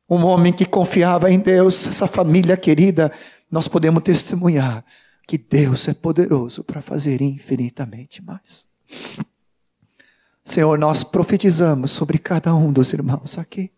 um 0.10 0.26
homem 0.26 0.54
que 0.54 0.66
confiava 0.66 1.32
em 1.32 1.40
Deus, 1.40 1.88
essa 1.88 2.08
família 2.08 2.56
querida, 2.58 3.12
nós 3.50 3.68
podemos 3.68 4.04
testemunhar 4.04 4.84
que 5.28 5.38
Deus 5.38 5.88
é 5.88 5.94
poderoso 5.94 6.64
para 6.64 6.82
fazer 6.82 7.22
infinitamente 7.22 8.22
mais. 8.22 8.68
Senhor, 10.44 10.78
nós 10.78 11.04
profetizamos 11.04 11.92
sobre 11.92 12.18
cada 12.18 12.54
um 12.54 12.72
dos 12.72 12.92
irmãos 12.92 13.38
aqui, 13.38 13.72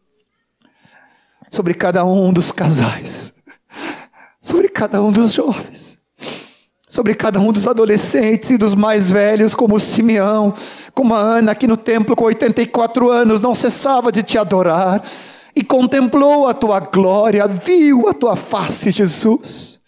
sobre 1.52 1.74
cada 1.74 2.04
um 2.06 2.34
dos 2.34 2.52
casais, 2.52 3.36
sobre 4.41 4.69
cada 4.69 5.04
um 5.04 5.12
dos 5.12 5.34
jovens, 5.34 6.00
sobre 6.94 7.16
cada 7.16 7.40
um 7.40 7.52
dos 7.52 7.68
adolescentes 7.68 8.52
e 8.52 8.58
dos 8.58 8.76
mais 8.76 9.10
velhos, 9.10 9.56
como 9.56 9.80
Simeão, 9.80 10.54
como 10.94 11.16
a 11.16 11.20
Ana, 11.20 11.54
aqui 11.54 11.66
no 11.66 11.76
templo 11.76 12.16
com 12.16 12.26
84 12.26 13.10
anos, 13.10 13.42
não 13.42 13.56
cessava 13.56 14.12
de 14.12 14.22
te 14.22 14.38
adorar 14.38 15.04
e 15.56 15.64
contemplou 15.64 16.48
a 16.48 16.54
tua 16.54 16.80
glória, 16.80 17.48
viu 17.48 18.08
a 18.08 18.14
tua 18.14 18.36
face, 18.36 18.92
Jesus. 18.92 19.80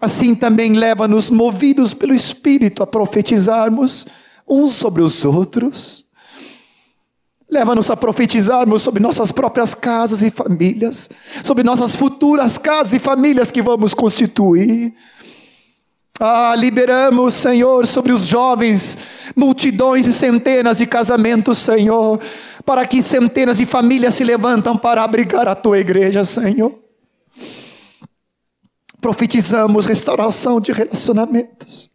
Assim 0.00 0.34
também 0.34 0.72
leva-nos, 0.72 1.30
movidos 1.30 1.94
pelo 1.94 2.12
Espírito, 2.12 2.82
a 2.82 2.86
profetizarmos 2.86 4.08
uns 4.48 4.72
sobre 4.72 5.02
os 5.02 5.24
outros. 5.24 6.06
Leva-nos 7.48 7.92
a 7.92 7.96
profetizarmos 7.96 8.82
sobre 8.82 9.00
nossas 9.00 9.30
próprias 9.30 9.72
casas 9.72 10.20
e 10.24 10.32
famílias, 10.32 11.08
sobre 11.44 11.62
nossas 11.62 11.94
futuras 11.94 12.58
casas 12.58 12.94
e 12.94 12.98
famílias 12.98 13.52
que 13.52 13.62
vamos 13.62 13.94
constituir. 13.94 14.92
Ah, 16.20 16.54
liberamos, 16.56 17.34
Senhor, 17.34 17.86
sobre 17.86 18.12
os 18.12 18.26
jovens, 18.26 18.98
multidões 19.36 20.06
e 20.06 20.12
centenas 20.12 20.78
de 20.78 20.86
casamentos, 20.86 21.58
Senhor, 21.58 22.20
para 22.64 22.84
que 22.84 23.00
centenas 23.00 23.58
de 23.58 23.66
famílias 23.66 24.14
se 24.14 24.24
levantam 24.24 24.76
para 24.76 25.04
abrigar 25.04 25.46
a 25.46 25.54
tua 25.54 25.78
igreja, 25.78 26.24
Senhor. 26.24 26.76
Profetizamos 29.00 29.86
restauração 29.86 30.60
de 30.60 30.72
relacionamentos. 30.72 31.88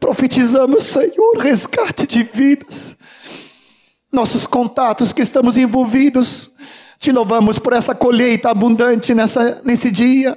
Profetizamos, 0.00 0.82
Senhor, 0.82 1.38
resgate 1.38 2.08
de 2.08 2.24
vidas. 2.24 2.96
Nossos 4.10 4.48
contatos 4.48 5.12
que 5.12 5.22
estamos 5.22 5.56
envolvidos, 5.56 6.56
te 6.98 7.12
louvamos 7.12 7.60
por 7.60 7.72
essa 7.72 7.94
colheita 7.94 8.50
abundante 8.50 9.14
nessa, 9.14 9.60
nesse 9.64 9.92
dia. 9.92 10.36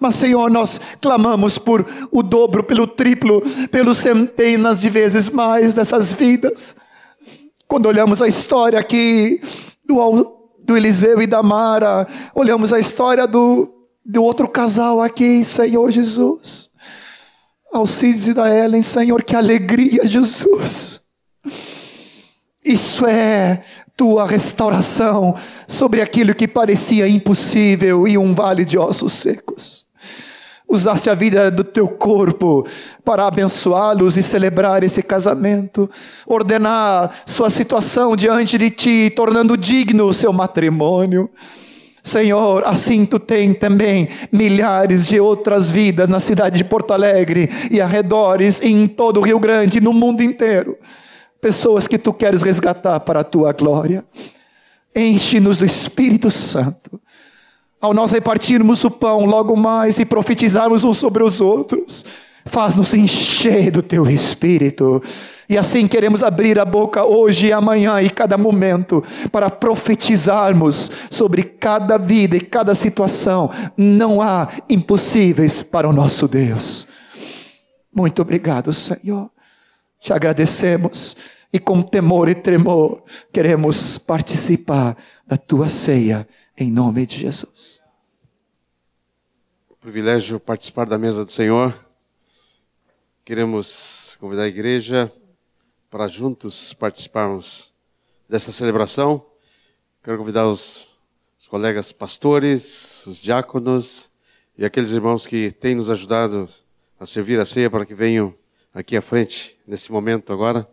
Mas, 0.00 0.16
Senhor, 0.16 0.50
nós 0.50 0.80
clamamos 1.00 1.58
por 1.58 1.86
o 2.10 2.22
dobro, 2.22 2.64
pelo 2.64 2.86
triplo, 2.86 3.42
pelos 3.70 3.98
centenas 3.98 4.80
de 4.80 4.90
vezes 4.90 5.28
mais 5.28 5.74
dessas 5.74 6.12
vidas. 6.12 6.76
Quando 7.66 7.86
olhamos 7.86 8.20
a 8.20 8.28
história 8.28 8.78
aqui 8.78 9.40
do, 9.86 10.36
do 10.64 10.76
Eliseu 10.76 11.22
e 11.22 11.26
da 11.26 11.42
Mara, 11.42 12.06
olhamos 12.34 12.72
a 12.72 12.78
história 12.78 13.26
do, 13.26 13.72
do 14.04 14.22
outro 14.22 14.48
casal 14.48 15.00
aqui, 15.00 15.44
Senhor 15.44 15.90
Jesus. 15.90 16.70
Alcides 17.72 18.28
e 18.28 18.34
da 18.34 18.48
Ellen, 18.54 18.82
Senhor, 18.82 19.22
que 19.24 19.34
alegria, 19.34 20.06
Jesus. 20.06 21.00
Isso 22.64 23.04
é 23.06 23.62
tua 23.96 24.26
restauração 24.26 25.34
sobre 25.66 26.00
aquilo 26.00 26.34
que 26.34 26.48
parecia 26.48 27.08
impossível 27.08 28.08
e 28.08 28.18
um 28.18 28.34
vale 28.34 28.64
de 28.64 28.78
ossos 28.78 29.12
secos. 29.12 29.86
Usaste 30.66 31.08
a 31.10 31.14
vida 31.14 31.50
do 31.50 31.62
teu 31.62 31.86
corpo 31.86 32.66
para 33.04 33.26
abençoá-los 33.26 34.16
e 34.16 34.22
celebrar 34.22 34.82
esse 34.82 35.02
casamento, 35.02 35.88
ordenar 36.26 37.12
sua 37.24 37.50
situação 37.50 38.16
diante 38.16 38.58
de 38.58 38.70
ti, 38.70 39.12
tornando 39.14 39.56
digno 39.56 40.06
o 40.06 40.14
seu 40.14 40.32
matrimônio. 40.32 41.30
Senhor, 42.02 42.64
assim 42.66 43.06
tu 43.06 43.18
tem 43.18 43.54
também 43.54 44.08
milhares 44.32 45.06
de 45.06 45.20
outras 45.20 45.70
vidas 45.70 46.08
na 46.08 46.18
cidade 46.18 46.58
de 46.58 46.64
Porto 46.64 46.92
Alegre 46.92 47.48
e 47.70 47.80
arredores, 47.80 48.60
em 48.62 48.86
todo 48.86 49.20
o 49.20 49.22
Rio 49.22 49.38
Grande, 49.38 49.80
no 49.80 49.92
mundo 49.92 50.22
inteiro. 50.22 50.76
Pessoas 51.44 51.86
que 51.86 51.98
tu 51.98 52.10
queres 52.10 52.40
resgatar 52.40 52.98
para 53.00 53.20
a 53.20 53.22
tua 53.22 53.52
glória. 53.52 54.02
Enche-nos 54.96 55.58
do 55.58 55.66
Espírito 55.66 56.30
Santo. 56.30 56.98
Ao 57.78 57.92
nós 57.92 58.12
repartirmos 58.12 58.82
o 58.82 58.90
pão 58.90 59.26
logo 59.26 59.54
mais 59.54 59.98
e 59.98 60.06
profetizarmos 60.06 60.84
uns 60.84 60.96
sobre 60.96 61.22
os 61.22 61.42
outros, 61.42 62.02
faz-nos 62.46 62.94
encher 62.94 63.70
do 63.70 63.82
teu 63.82 64.08
Espírito 64.08 65.02
e 65.46 65.58
assim 65.58 65.86
queremos 65.86 66.22
abrir 66.22 66.58
a 66.58 66.64
boca 66.64 67.04
hoje 67.04 67.48
e 67.48 67.52
amanhã 67.52 68.00
e 68.00 68.08
cada 68.08 68.38
momento 68.38 69.04
para 69.30 69.50
profetizarmos 69.50 70.90
sobre 71.10 71.42
cada 71.42 71.98
vida 71.98 72.38
e 72.38 72.40
cada 72.40 72.74
situação. 72.74 73.50
Não 73.76 74.22
há 74.22 74.48
impossíveis 74.70 75.60
para 75.60 75.86
o 75.86 75.92
nosso 75.92 76.26
Deus. 76.26 76.88
Muito 77.94 78.22
obrigado, 78.22 78.72
Senhor. 78.72 79.33
Te 80.04 80.12
agradecemos 80.12 81.16
e 81.50 81.58
com 81.58 81.80
temor 81.80 82.28
e 82.28 82.34
tremor 82.34 83.02
queremos 83.32 83.96
participar 83.96 85.02
da 85.26 85.38
tua 85.38 85.70
ceia 85.70 86.28
em 86.58 86.70
nome 86.70 87.06
de 87.06 87.20
Jesus. 87.20 87.80
Privilégio 89.80 90.38
participar 90.38 90.84
da 90.84 90.98
mesa 90.98 91.24
do 91.24 91.32
Senhor. 91.32 91.74
Queremos 93.24 94.18
convidar 94.20 94.42
a 94.42 94.46
igreja 94.46 95.10
para 95.88 96.06
juntos 96.06 96.74
participarmos 96.74 97.72
dessa 98.28 98.52
celebração. 98.52 99.24
Quero 100.02 100.18
convidar 100.18 100.46
os, 100.46 100.98
os, 101.40 101.48
colegas 101.48 101.92
pastores, 101.92 103.06
os 103.06 103.22
diáconos 103.22 104.10
e 104.58 104.66
aqueles 104.66 104.90
irmãos 104.90 105.26
que 105.26 105.50
têm 105.50 105.74
nos 105.74 105.88
ajudado 105.88 106.46
a 107.00 107.06
servir 107.06 107.40
a 107.40 107.46
ceia 107.46 107.70
para 107.70 107.86
que 107.86 107.94
venham 107.94 108.34
aqui 108.74 108.96
à 108.96 109.02
frente 109.02 109.56
nesse 109.64 109.92
momento 109.92 110.32
agora. 110.32 110.64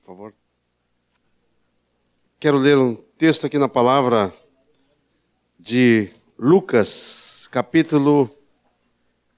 Por 0.00 0.06
favor. 0.06 0.34
Quero 2.40 2.56
ler 2.56 2.78
um 2.78 2.94
texto 2.94 3.46
aqui 3.46 3.58
na 3.58 3.68
palavra 3.68 4.34
de 5.60 6.10
Lucas, 6.38 7.48
capítulo 7.50 8.30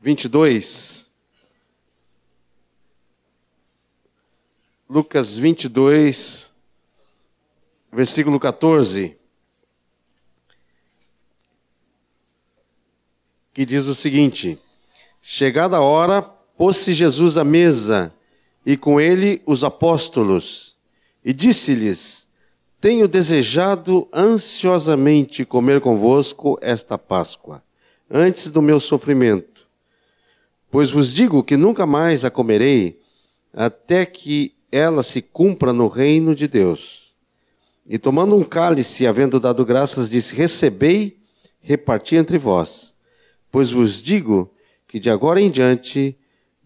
22. 0.00 1.10
Lucas 4.88 5.36
22, 5.36 6.54
versículo 7.92 8.40
14, 8.40 9.18
que 13.52 13.66
diz 13.66 13.86
o 13.86 13.94
seguinte: 13.94 14.58
Chegada 15.20 15.76
a 15.76 15.82
hora, 15.82 16.37
pôs-se 16.58 16.92
Jesus 16.92 17.36
à 17.36 17.44
mesa, 17.44 18.12
e 18.66 18.76
com 18.76 19.00
ele 19.00 19.40
os 19.46 19.62
apóstolos, 19.62 20.76
e 21.24 21.32
disse-lhes: 21.32 22.28
Tenho 22.80 23.06
desejado 23.06 24.08
ansiosamente 24.12 25.44
comer 25.44 25.80
convosco 25.80 26.58
esta 26.60 26.98
Páscoa, 26.98 27.62
antes 28.10 28.50
do 28.50 28.60
meu 28.60 28.80
sofrimento. 28.80 29.68
Pois 30.68 30.90
vos 30.90 31.14
digo 31.14 31.44
que 31.44 31.56
nunca 31.56 31.86
mais 31.86 32.24
a 32.24 32.30
comerei, 32.30 33.00
até 33.54 34.04
que 34.04 34.52
ela 34.70 35.04
se 35.04 35.22
cumpra 35.22 35.72
no 35.72 35.86
reino 35.86 36.34
de 36.34 36.48
Deus. 36.48 37.14
E 37.86 37.98
tomando 37.98 38.36
um 38.36 38.42
cálice, 38.42 39.06
havendo 39.06 39.38
dado 39.38 39.64
graças, 39.64 40.10
disse: 40.10 40.34
Recebei, 40.34 41.18
reparti 41.60 42.16
entre 42.16 42.36
vós. 42.36 42.96
Pois 43.50 43.70
vos 43.70 44.02
digo 44.02 44.52
que 44.88 44.98
de 44.98 45.08
agora 45.08 45.40
em 45.40 45.50
diante 45.50 46.17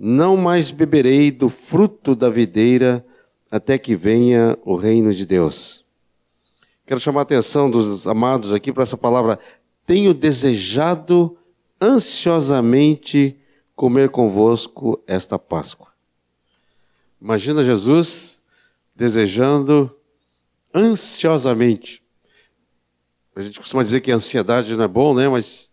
não 0.04 0.36
mais 0.36 0.72
beberei 0.72 1.30
do 1.30 1.48
fruto 1.48 2.16
da 2.16 2.28
videira, 2.28 3.06
até 3.48 3.78
que 3.78 3.94
venha 3.94 4.58
o 4.64 4.74
reino 4.74 5.14
de 5.14 5.24
Deus. 5.24 5.84
Quero 6.84 6.98
chamar 6.98 7.20
a 7.20 7.22
atenção 7.22 7.70
dos 7.70 8.04
amados 8.04 8.52
aqui 8.52 8.72
para 8.72 8.82
essa 8.82 8.96
palavra. 8.96 9.38
Tenho 9.86 10.12
desejado 10.12 11.38
ansiosamente 11.80 13.38
comer 13.76 14.08
convosco 14.08 15.00
esta 15.06 15.38
Páscoa. 15.38 15.92
Imagina 17.20 17.62
Jesus 17.62 18.42
desejando 18.96 19.96
ansiosamente. 20.74 22.02
A 23.36 23.40
gente 23.40 23.60
costuma 23.60 23.84
dizer 23.84 24.00
que 24.00 24.10
ansiedade 24.10 24.76
não 24.76 24.84
é 24.84 24.88
bom, 24.88 25.14
né? 25.14 25.28
Mas 25.28 25.70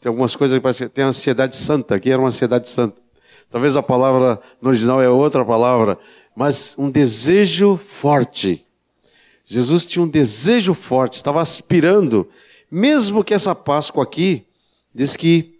tem 0.00 0.10
algumas 0.10 0.36
coisas 0.36 0.56
que 0.56 0.62
parecem 0.62 0.88
tem 0.88 1.04
ansiedade 1.04 1.56
santa. 1.56 1.96
Aqui 1.96 2.10
era 2.10 2.22
uma 2.22 2.28
ansiedade 2.28 2.68
santa. 2.68 3.03
Talvez 3.54 3.76
a 3.76 3.82
palavra 3.84 4.40
no 4.60 4.70
original 4.70 5.00
é 5.00 5.08
outra 5.08 5.44
palavra, 5.44 5.96
mas 6.34 6.74
um 6.76 6.90
desejo 6.90 7.76
forte. 7.76 8.66
Jesus 9.44 9.86
tinha 9.86 10.02
um 10.02 10.08
desejo 10.08 10.74
forte, 10.74 11.18
estava 11.18 11.40
aspirando, 11.40 12.28
mesmo 12.68 13.22
que 13.22 13.32
essa 13.32 13.54
Páscoa 13.54 14.02
aqui 14.02 14.44
diz 14.92 15.14
que 15.14 15.56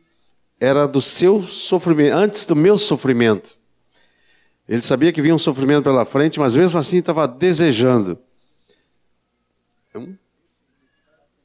era 0.59 0.89
do 0.89 1.01
seu 1.01 1.41
sofrimento, 1.41 2.15
antes 2.15 2.45
do 2.47 2.57
meu 2.57 2.77
sofrimento. 2.77 3.57
Ele 4.69 4.83
sabia 4.83 5.13
que 5.13 5.23
vinha 5.23 5.37
um 5.37 5.39
sofrimento 5.39 5.85
pela 5.85 6.05
frente, 6.05 6.41
mas 6.41 6.57
mesmo 6.57 6.81
assim 6.81 6.99
estava 6.99 7.29
desejando. 7.29 8.19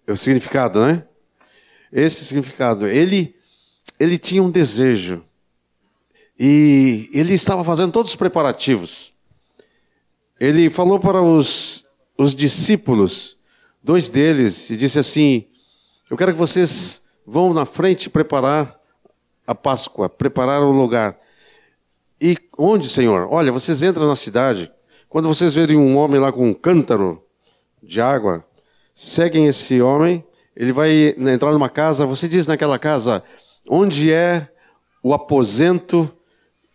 É 0.08 0.12
o 0.12 0.18
significado, 0.18 0.84
né? 0.84 1.04
Esse 1.92 2.26
significado. 2.26 2.88
Ele, 2.88 3.36
ele 4.00 4.18
tinha 4.18 4.42
um 4.42 4.50
desejo. 4.50 5.29
E 6.40 7.10
ele 7.14 7.34
estava 7.34 7.66
fazendo 7.66 7.92
todos 7.92 8.12
os 8.12 8.16
preparativos. 8.16 9.12
Ele 10.40 10.70
falou 10.70 10.98
para 10.98 11.22
os, 11.22 11.86
os 12.18 12.34
discípulos, 12.34 13.38
dois 13.84 14.10
deles, 14.10 14.70
e 14.70 14.78
disse 14.78 14.98
assim: 14.98 15.46
Eu 16.10 16.16
quero 16.16 16.32
que 16.32 16.38
vocês 16.38 17.02
vão 17.28 17.54
na 17.54 17.66
frente 17.66 18.10
preparar 18.10 18.80
a 19.46 19.54
Páscoa, 19.54 20.08
preparar 20.08 20.64
o 20.64 20.72
lugar. 20.72 21.20
E 22.22 22.38
onde, 22.58 22.88
Senhor? 22.88 23.28
Olha, 23.30 23.52
vocês 23.52 23.84
entram 23.84 24.08
na 24.08 24.16
cidade, 24.16 24.72
quando 25.10 25.28
vocês 25.28 25.54
verem 25.54 25.76
um 25.76 25.98
homem 25.98 26.22
lá 26.22 26.32
com 26.32 26.48
um 26.48 26.54
cântaro 26.54 27.22
de 27.84 28.00
água, 28.00 28.46
seguem 28.96 29.48
esse 29.48 29.82
homem, 29.82 30.24
ele 30.56 30.72
vai 30.72 31.16
entrar 31.18 31.52
numa 31.52 31.70
casa, 31.70 32.06
você 32.06 32.30
diz 32.30 32.48
naquela 32.48 32.80
casa, 32.80 33.24
onde 33.68 34.12
é 34.14 34.48
o 35.04 35.14
aposento 35.14 36.14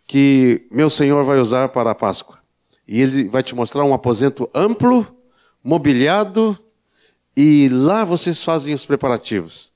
que 0.06 0.66
meu 0.70 0.90
Senhor 0.90 1.24
vai 1.24 1.38
usar 1.38 1.68
para 1.68 1.90
a 1.90 1.94
Páscoa? 1.94 2.38
E 2.86 3.00
ele 3.00 3.28
vai 3.28 3.42
te 3.42 3.54
mostrar 3.54 3.84
um 3.84 3.94
aposento 3.94 4.48
amplo, 4.54 5.06
mobiliado, 5.62 6.58
e 7.36 7.68
lá 7.70 8.04
vocês 8.04 8.42
fazem 8.42 8.74
os 8.74 8.84
preparativos. 8.84 9.72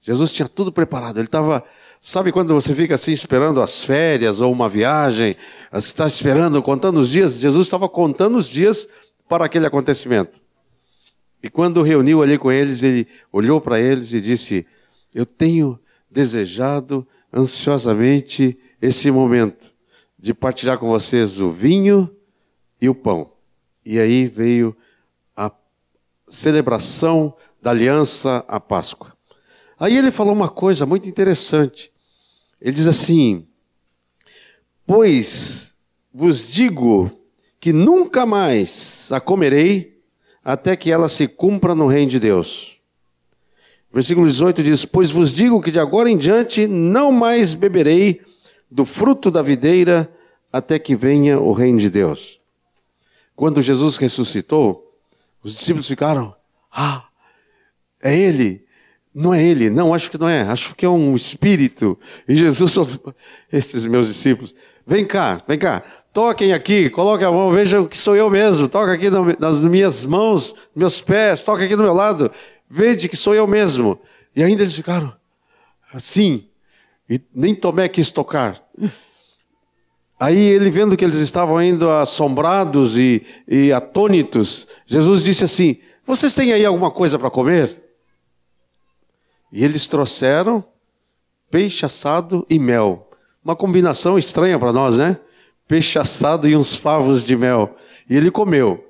Jesus 0.00 0.32
tinha 0.32 0.48
tudo 0.48 0.70
preparado, 0.70 1.18
ele 1.18 1.26
estava 1.26 1.64
Sabe 2.02 2.32
quando 2.32 2.54
você 2.54 2.74
fica 2.74 2.94
assim 2.94 3.12
esperando 3.12 3.60
as 3.60 3.84
férias 3.84 4.40
ou 4.40 4.50
uma 4.50 4.70
viagem, 4.70 5.36
está 5.70 6.06
esperando, 6.06 6.62
contando 6.62 6.98
os 6.98 7.10
dias? 7.10 7.34
Jesus 7.34 7.66
estava 7.66 7.90
contando 7.90 8.38
os 8.38 8.48
dias 8.48 8.88
para 9.28 9.44
aquele 9.44 9.66
acontecimento. 9.66 10.40
E 11.42 11.50
quando 11.50 11.82
reuniu 11.82 12.22
ali 12.22 12.38
com 12.38 12.50
eles, 12.50 12.82
ele 12.82 13.06
olhou 13.30 13.60
para 13.60 13.78
eles 13.78 14.14
e 14.14 14.20
disse: 14.20 14.66
Eu 15.14 15.26
tenho 15.26 15.78
desejado 16.10 17.06
ansiosamente 17.32 18.58
esse 18.80 19.10
momento 19.10 19.74
de 20.18 20.34
partilhar 20.34 20.78
com 20.78 20.88
vocês 20.88 21.40
o 21.40 21.50
vinho 21.50 22.14
e 22.80 22.88
o 22.88 22.94
pão. 22.94 23.32
E 23.84 23.98
aí 23.98 24.26
veio 24.26 24.76
a 25.36 25.50
celebração 26.28 27.34
da 27.60 27.70
aliança 27.70 28.44
à 28.46 28.60
Páscoa. 28.60 29.12
Aí 29.78 29.96
ele 29.96 30.10
falou 30.10 30.32
uma 30.32 30.48
coisa 30.48 30.84
muito 30.84 31.08
interessante. 31.08 31.90
Ele 32.60 32.72
diz 32.72 32.86
assim: 32.86 33.46
Pois 34.86 35.74
vos 36.12 36.50
digo 36.50 37.10
que 37.58 37.72
nunca 37.72 38.26
mais 38.26 39.10
a 39.10 39.20
comerei 39.20 40.00
até 40.44 40.76
que 40.76 40.90
ela 40.90 41.08
se 41.08 41.28
cumpra 41.28 41.74
no 41.74 41.86
reino 41.86 42.10
de 42.10 42.20
Deus. 42.20 42.78
Versículo 43.92 44.26
18 44.26 44.62
diz: 44.62 44.84
Pois 44.84 45.10
vos 45.10 45.32
digo 45.32 45.62
que 45.62 45.70
de 45.70 45.78
agora 45.78 46.10
em 46.10 46.16
diante 46.16 46.66
não 46.66 47.10
mais 47.10 47.54
beberei 47.54 48.20
do 48.70 48.84
fruto 48.84 49.30
da 49.30 49.42
videira 49.42 50.10
até 50.52 50.78
que 50.78 50.94
venha 50.94 51.38
o 51.38 51.52
reino 51.52 51.78
de 51.78 51.90
Deus. 51.90 52.40
Quando 53.34 53.62
Jesus 53.62 53.96
ressuscitou, 53.96 54.94
os 55.42 55.54
discípulos 55.54 55.88
ficaram: 55.88 56.34
Ah, 56.70 57.04
é 58.02 58.16
Ele. 58.16 58.64
Não 59.12 59.34
é 59.34 59.42
ele, 59.42 59.70
não, 59.70 59.92
acho 59.92 60.08
que 60.08 60.16
não 60.16 60.28
é, 60.28 60.42
acho 60.42 60.72
que 60.76 60.86
é 60.86 60.88
um 60.88 61.16
espírito. 61.16 61.98
E 62.28 62.36
Jesus 62.36 62.72
falou, 62.72 63.14
esses 63.52 63.84
meus 63.84 64.06
discípulos, 64.06 64.54
vem 64.86 65.04
cá, 65.04 65.42
vem 65.48 65.58
cá, 65.58 65.82
toquem 66.12 66.52
aqui, 66.52 66.88
coloquem 66.88 67.26
a 67.26 67.32
mão, 67.32 67.50
vejam 67.50 67.86
que 67.86 67.98
sou 67.98 68.14
eu 68.14 68.30
mesmo, 68.30 68.68
toca 68.68 68.92
aqui 68.92 69.10
nas 69.40 69.58
minhas 69.60 70.04
mãos, 70.04 70.54
meus 70.76 71.00
pés, 71.00 71.42
toca 71.42 71.64
aqui 71.64 71.74
do 71.74 71.82
meu 71.82 71.92
lado, 71.92 72.30
veja 72.68 73.08
que 73.08 73.16
sou 73.16 73.34
eu 73.34 73.48
mesmo. 73.48 74.00
E 74.34 74.44
ainda 74.44 74.62
eles 74.62 74.76
ficaram 74.76 75.12
assim, 75.92 76.48
e 77.10 77.20
nem 77.34 77.56
Tomé 77.56 77.88
quis 77.88 78.12
tocar. 78.12 78.56
Aí 80.18 80.38
ele 80.38 80.70
vendo 80.70 80.96
que 80.96 81.04
eles 81.04 81.16
estavam 81.16 81.56
ainda 81.56 82.02
assombrados 82.02 82.96
e, 82.96 83.26
e 83.48 83.72
atônitos, 83.72 84.68
Jesus 84.86 85.24
disse 85.24 85.42
assim: 85.44 85.80
Vocês 86.06 86.32
têm 86.34 86.52
aí 86.52 86.64
alguma 86.64 86.90
coisa 86.90 87.18
para 87.18 87.28
comer? 87.28 87.84
E 89.52 89.64
eles 89.64 89.88
trouxeram 89.88 90.64
peixe 91.50 91.84
assado 91.84 92.46
e 92.48 92.60
mel. 92.60 93.10
Uma 93.44 93.56
combinação 93.56 94.16
estranha 94.16 94.56
para 94.56 94.72
nós, 94.72 94.98
né? 94.98 95.18
Peixe 95.66 95.98
assado 95.98 96.46
e 96.46 96.54
uns 96.54 96.76
favos 96.76 97.24
de 97.24 97.36
mel. 97.36 97.74
E 98.08 98.16
ele 98.16 98.30
comeu. 98.30 98.86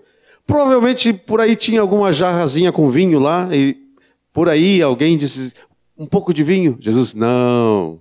Provavelmente 0.46 1.14
por 1.14 1.40
aí 1.40 1.56
tinha 1.56 1.80
alguma 1.80 2.12
jarrazinha 2.12 2.70
com 2.70 2.90
vinho 2.90 3.18
lá, 3.18 3.48
e 3.50 3.78
por 4.30 4.48
aí 4.48 4.82
alguém 4.82 5.16
disse: 5.16 5.54
um 5.96 6.06
pouco 6.06 6.34
de 6.34 6.42
vinho. 6.42 6.76
Jesus, 6.80 7.14
não, 7.14 8.00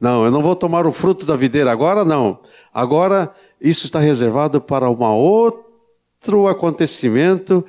não, 0.00 0.24
eu 0.24 0.30
não 0.30 0.42
vou 0.42 0.54
tomar 0.54 0.86
o 0.86 0.92
fruto 0.92 1.26
da 1.26 1.36
videira 1.36 1.72
agora, 1.72 2.04
não. 2.04 2.38
Agora 2.72 3.34
isso 3.60 3.86
está 3.86 3.98
reservado 3.98 4.60
para 4.60 4.88
um 4.88 5.02
outro 5.02 6.46
acontecimento. 6.46 7.64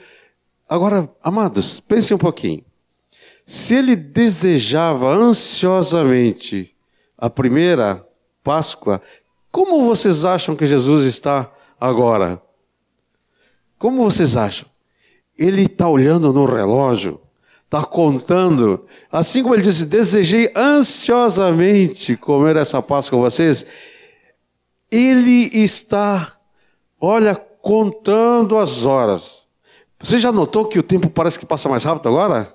Agora, 0.67 1.09
amados, 1.23 1.80
pensem 1.80 2.15
um 2.15 2.19
pouquinho. 2.19 2.63
Se 3.45 3.73
ele 3.73 3.95
desejava 3.95 5.09
ansiosamente 5.09 6.75
a 7.17 7.30
primeira 7.30 8.05
Páscoa, 8.43 9.01
como 9.51 9.84
vocês 9.86 10.23
acham 10.23 10.55
que 10.55 10.65
Jesus 10.65 11.05
está 11.05 11.51
agora? 11.80 12.41
Como 13.80 14.03
vocês 14.03 14.38
acham? 14.38 14.69
Ele 15.38 15.63
está 15.63 15.89
olhando 15.89 16.32
no 16.32 16.45
relógio, 16.45 17.19
está 17.70 17.84
contando. 17.84 18.84
Assim 19.11 19.43
como 19.43 19.53
ele 19.53 19.61
disse: 19.61 19.86
Desejei 19.86 20.51
ansiosamente 20.55 22.17
comer 22.17 22.57
essa 22.57 22.82
Páscoa 22.82 23.20
com 23.20 23.24
vocês. 23.24 23.65
Ele 24.91 25.51
está, 25.53 26.36
olha, 26.99 27.36
contando 27.36 28.57
as 28.57 28.86
horas. 28.86 29.47
Você 29.99 30.17
já 30.17 30.32
notou 30.32 30.65
que 30.65 30.80
o 30.80 30.84
tempo 30.84 31.09
parece 31.09 31.38
que 31.38 31.45
passa 31.45 31.70
mais 31.70 31.84
rápido 31.84 32.09
agora? 32.09 32.51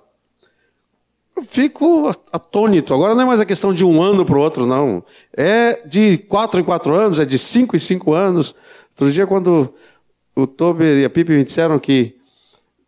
Eu 1.37 1.45
fico 1.45 2.11
atônito. 2.33 2.93
Agora 2.93 3.15
não 3.15 3.23
é 3.23 3.25
mais 3.25 3.41
a 3.41 3.47
questão 3.47 3.73
de 3.73 3.85
um 3.85 4.03
ano 4.03 4.25
para 4.25 4.37
o 4.37 4.41
outro, 4.41 4.67
não. 4.67 5.05
É 5.37 5.81
de 5.87 6.19
quatro 6.19 6.59
em 6.59 6.65
quatro 6.65 6.95
anos, 6.95 7.21
é 7.21 7.25
de 7.25 7.39
cinco 7.39 7.77
em 7.77 7.79
cinco 7.79 8.12
anos. 8.12 8.55
Outro 8.91 9.12
dia, 9.12 9.27
quando 9.27 9.73
o 10.35 10.47
Tober 10.47 10.99
e 10.99 11.05
a 11.05 11.11
Pipe 11.11 11.33
me 11.33 11.45
disseram 11.45 11.79
que 11.79 12.17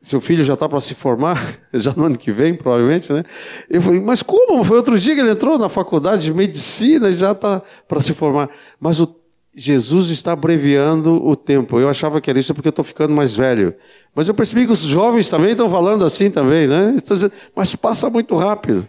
seu 0.07 0.21
filho 0.21 0.45
já 0.45 0.55
está 0.55 0.69
para 0.69 0.81
se 0.81 0.95
formar, 0.95 1.59
já 1.75 1.93
no 1.97 2.05
ano 2.05 2.17
que 2.17 2.31
vem, 2.31 2.55
provavelmente, 2.55 3.13
né? 3.13 3.25
Eu 3.69 3.83
falei, 3.83 4.01
mas 4.01 4.23
como? 4.23 4.63
Foi 4.63 4.77
outro 4.77 4.97
dia 4.97 5.17
que 5.17 5.21
ele 5.21 5.33
entrou 5.33 5.59
na 5.59 5.69
faculdade 5.69 6.27
de 6.27 6.33
medicina 6.33 7.09
e 7.11 7.17
já 7.17 7.33
está 7.33 7.61
para 7.89 8.01
se 8.01 8.15
formar. 8.15 8.49
Mas 8.79 9.01
o 9.01 9.17
Jesus 9.53 10.11
está 10.11 10.31
abreviando 10.33 11.27
o 11.27 11.35
tempo. 11.35 11.81
Eu 11.81 11.89
achava 11.89 12.21
que 12.21 12.31
era 12.31 12.39
isso 12.39 12.55
porque 12.55 12.69
eu 12.69 12.71
estou 12.71 12.85
ficando 12.85 13.15
mais 13.15 13.35
velho. 13.35 13.75
Mas 14.15 14.29
eu 14.29 14.35
percebi 14.35 14.65
que 14.65 14.73
os 14.73 14.81
jovens 14.81 15.29
também 15.29 15.53
estão 15.53 15.69
falando 15.69 16.05
assim 16.05 16.31
também, 16.31 16.69
né? 16.69 16.97
Dizendo, 17.03 17.33
mas 17.55 17.75
passa 17.75 18.09
muito 18.09 18.37
rápido. 18.37 18.87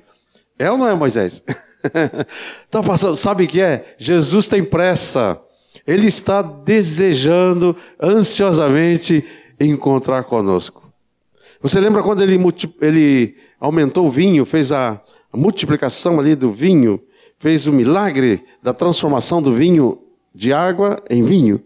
É 0.60 0.70
ou 0.70 0.78
não 0.78 0.88
é, 0.88 0.94
Moisés? 0.94 1.44
Está 2.66 2.84
passando, 2.86 3.16
sabe 3.16 3.46
o 3.46 3.48
que 3.48 3.60
é? 3.60 3.96
Jesus 3.98 4.48
tem 4.48 4.64
pressa. 4.64 5.40
Ele 5.88 6.06
está 6.06 6.44
desejando 6.44 7.76
ansiosamente 8.00 9.26
encontrar 9.60 10.26
conosco. 10.26 10.87
Você 11.62 11.80
lembra 11.80 12.04
quando 12.04 12.22
ele, 12.22 12.38
ele 12.82 13.36
aumentou 13.60 14.08
o 14.08 14.12
vinho, 14.12 14.46
fez 14.46 14.72
a, 14.72 15.02
a 15.32 15.38
multiplicação 15.38 16.20
ali 16.20 16.36
do 16.36 16.52
vinho, 16.52 17.02
fez 17.40 17.68
o 17.68 17.74
milagre 17.74 18.44
da 18.62 18.74
transformação 18.74 19.42
do 19.42 19.52
vinho 19.52 20.02
de 20.34 20.54
água 20.54 21.04
em 21.10 21.24
vinho? 21.24 21.64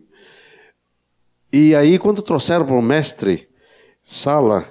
E 1.51 1.75
aí, 1.75 1.99
quando 1.99 2.21
trouxeram 2.21 2.65
para 2.65 2.75
o 2.75 2.81
mestre 2.81 3.49
Sala, 4.01 4.65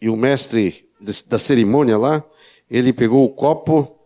e 0.00 0.08
o 0.08 0.16
mestre 0.16 0.88
da 1.26 1.38
cerimônia 1.38 1.96
lá, 1.96 2.24
ele 2.70 2.92
pegou 2.92 3.24
o 3.24 3.30
copo 3.30 3.98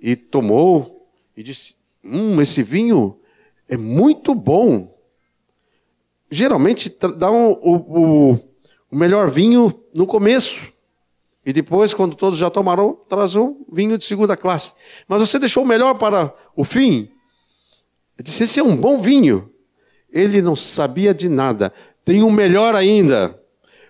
e 0.00 0.14
tomou 0.16 1.08
e 1.36 1.42
disse: 1.42 1.76
Hum, 2.02 2.40
esse 2.40 2.62
vinho 2.62 3.18
é 3.68 3.76
muito 3.76 4.34
bom. 4.34 4.94
Geralmente 6.30 6.94
dá 7.16 7.30
um, 7.30 7.52
o, 7.52 7.74
o, 7.76 8.32
o 8.90 8.96
melhor 8.96 9.28
vinho 9.28 9.72
no 9.94 10.06
começo. 10.06 10.72
E 11.46 11.52
depois, 11.52 11.94
quando 11.94 12.16
todos 12.16 12.38
já 12.38 12.50
tomaram, 12.50 12.98
traz 13.08 13.36
um 13.36 13.64
vinho 13.70 13.96
de 13.96 14.04
segunda 14.04 14.36
classe. 14.36 14.72
Mas 15.06 15.20
você 15.20 15.38
deixou 15.38 15.62
o 15.62 15.66
melhor 15.66 15.94
para 15.94 16.34
o 16.56 16.64
fim. 16.64 17.08
Ele 18.18 18.22
disse: 18.22 18.44
Esse 18.44 18.60
é 18.60 18.62
um 18.62 18.76
bom 18.76 18.98
vinho. 18.98 19.50
Ele 20.10 20.40
não 20.40 20.56
sabia 20.56 21.12
de 21.12 21.28
nada. 21.28 21.72
Tem 22.04 22.22
um 22.22 22.30
melhor 22.30 22.74
ainda. 22.74 23.38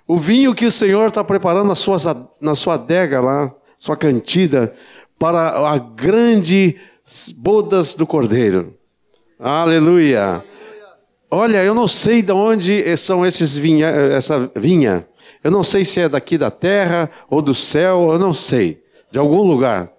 O 0.06 0.16
vinho 0.16 0.54
que 0.54 0.66
o 0.66 0.72
Senhor 0.72 1.08
está 1.08 1.24
preparando 1.24 1.68
na 1.68 1.74
sua, 1.74 1.96
na 2.40 2.54
sua 2.54 2.74
adega 2.74 3.20
lá, 3.20 3.54
sua 3.76 3.96
cantida, 3.96 4.74
para 5.18 5.70
a 5.70 5.78
grande 5.78 6.76
bodas 7.36 7.94
do 7.94 8.06
Cordeiro. 8.06 8.74
Aleluia. 9.38 10.44
Olha, 11.30 11.64
eu 11.64 11.74
não 11.74 11.88
sei 11.88 12.22
de 12.22 12.32
onde 12.32 12.96
são 12.96 13.24
esses 13.24 13.56
vinha, 13.56 13.88
essa 13.88 14.50
vinha. 14.54 15.06
Eu 15.44 15.50
não 15.50 15.62
sei 15.62 15.84
se 15.84 16.00
é 16.00 16.08
daqui 16.08 16.38
da 16.38 16.50
terra 16.50 17.10
ou 17.28 17.42
do 17.42 17.54
céu, 17.54 18.10
eu 18.12 18.18
não 18.18 18.32
sei. 18.32 18.82
De 19.10 19.18
algum 19.18 19.42
lugar. 19.42 19.92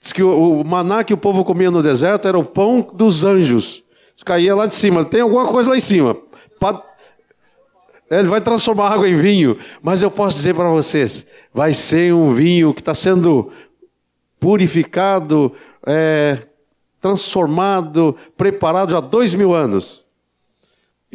Diz 0.00 0.12
que 0.12 0.22
o, 0.22 0.64
maná 0.64 1.04
que 1.04 1.14
o 1.14 1.16
povo 1.16 1.44
comia 1.44 1.70
no 1.70 1.80
deserto 1.80 2.26
era 2.26 2.36
o 2.36 2.44
pão 2.44 2.86
dos 2.92 3.24
anjos. 3.24 3.84
Caía 4.24 4.54
lá 4.54 4.66
de 4.66 4.74
cima. 4.74 5.04
Tem 5.04 5.20
alguma 5.20 5.46
coisa 5.46 5.70
lá 5.70 5.76
em 5.76 5.80
cima. 5.80 6.16
Ele 8.10 8.28
vai 8.28 8.40
transformar 8.40 8.90
água 8.90 9.08
em 9.08 9.16
vinho. 9.16 9.56
Mas 9.80 10.02
eu 10.02 10.10
posso 10.10 10.36
dizer 10.36 10.54
para 10.54 10.68
vocês: 10.68 11.26
vai 11.54 11.72
ser 11.72 12.12
um 12.14 12.32
vinho 12.32 12.74
que 12.74 12.80
está 12.80 12.94
sendo 12.94 13.52
purificado, 14.40 15.52
é, 15.86 16.38
transformado, 17.00 18.16
preparado 18.36 18.96
há 18.96 19.00
dois 19.00 19.34
mil 19.34 19.54
anos. 19.54 20.05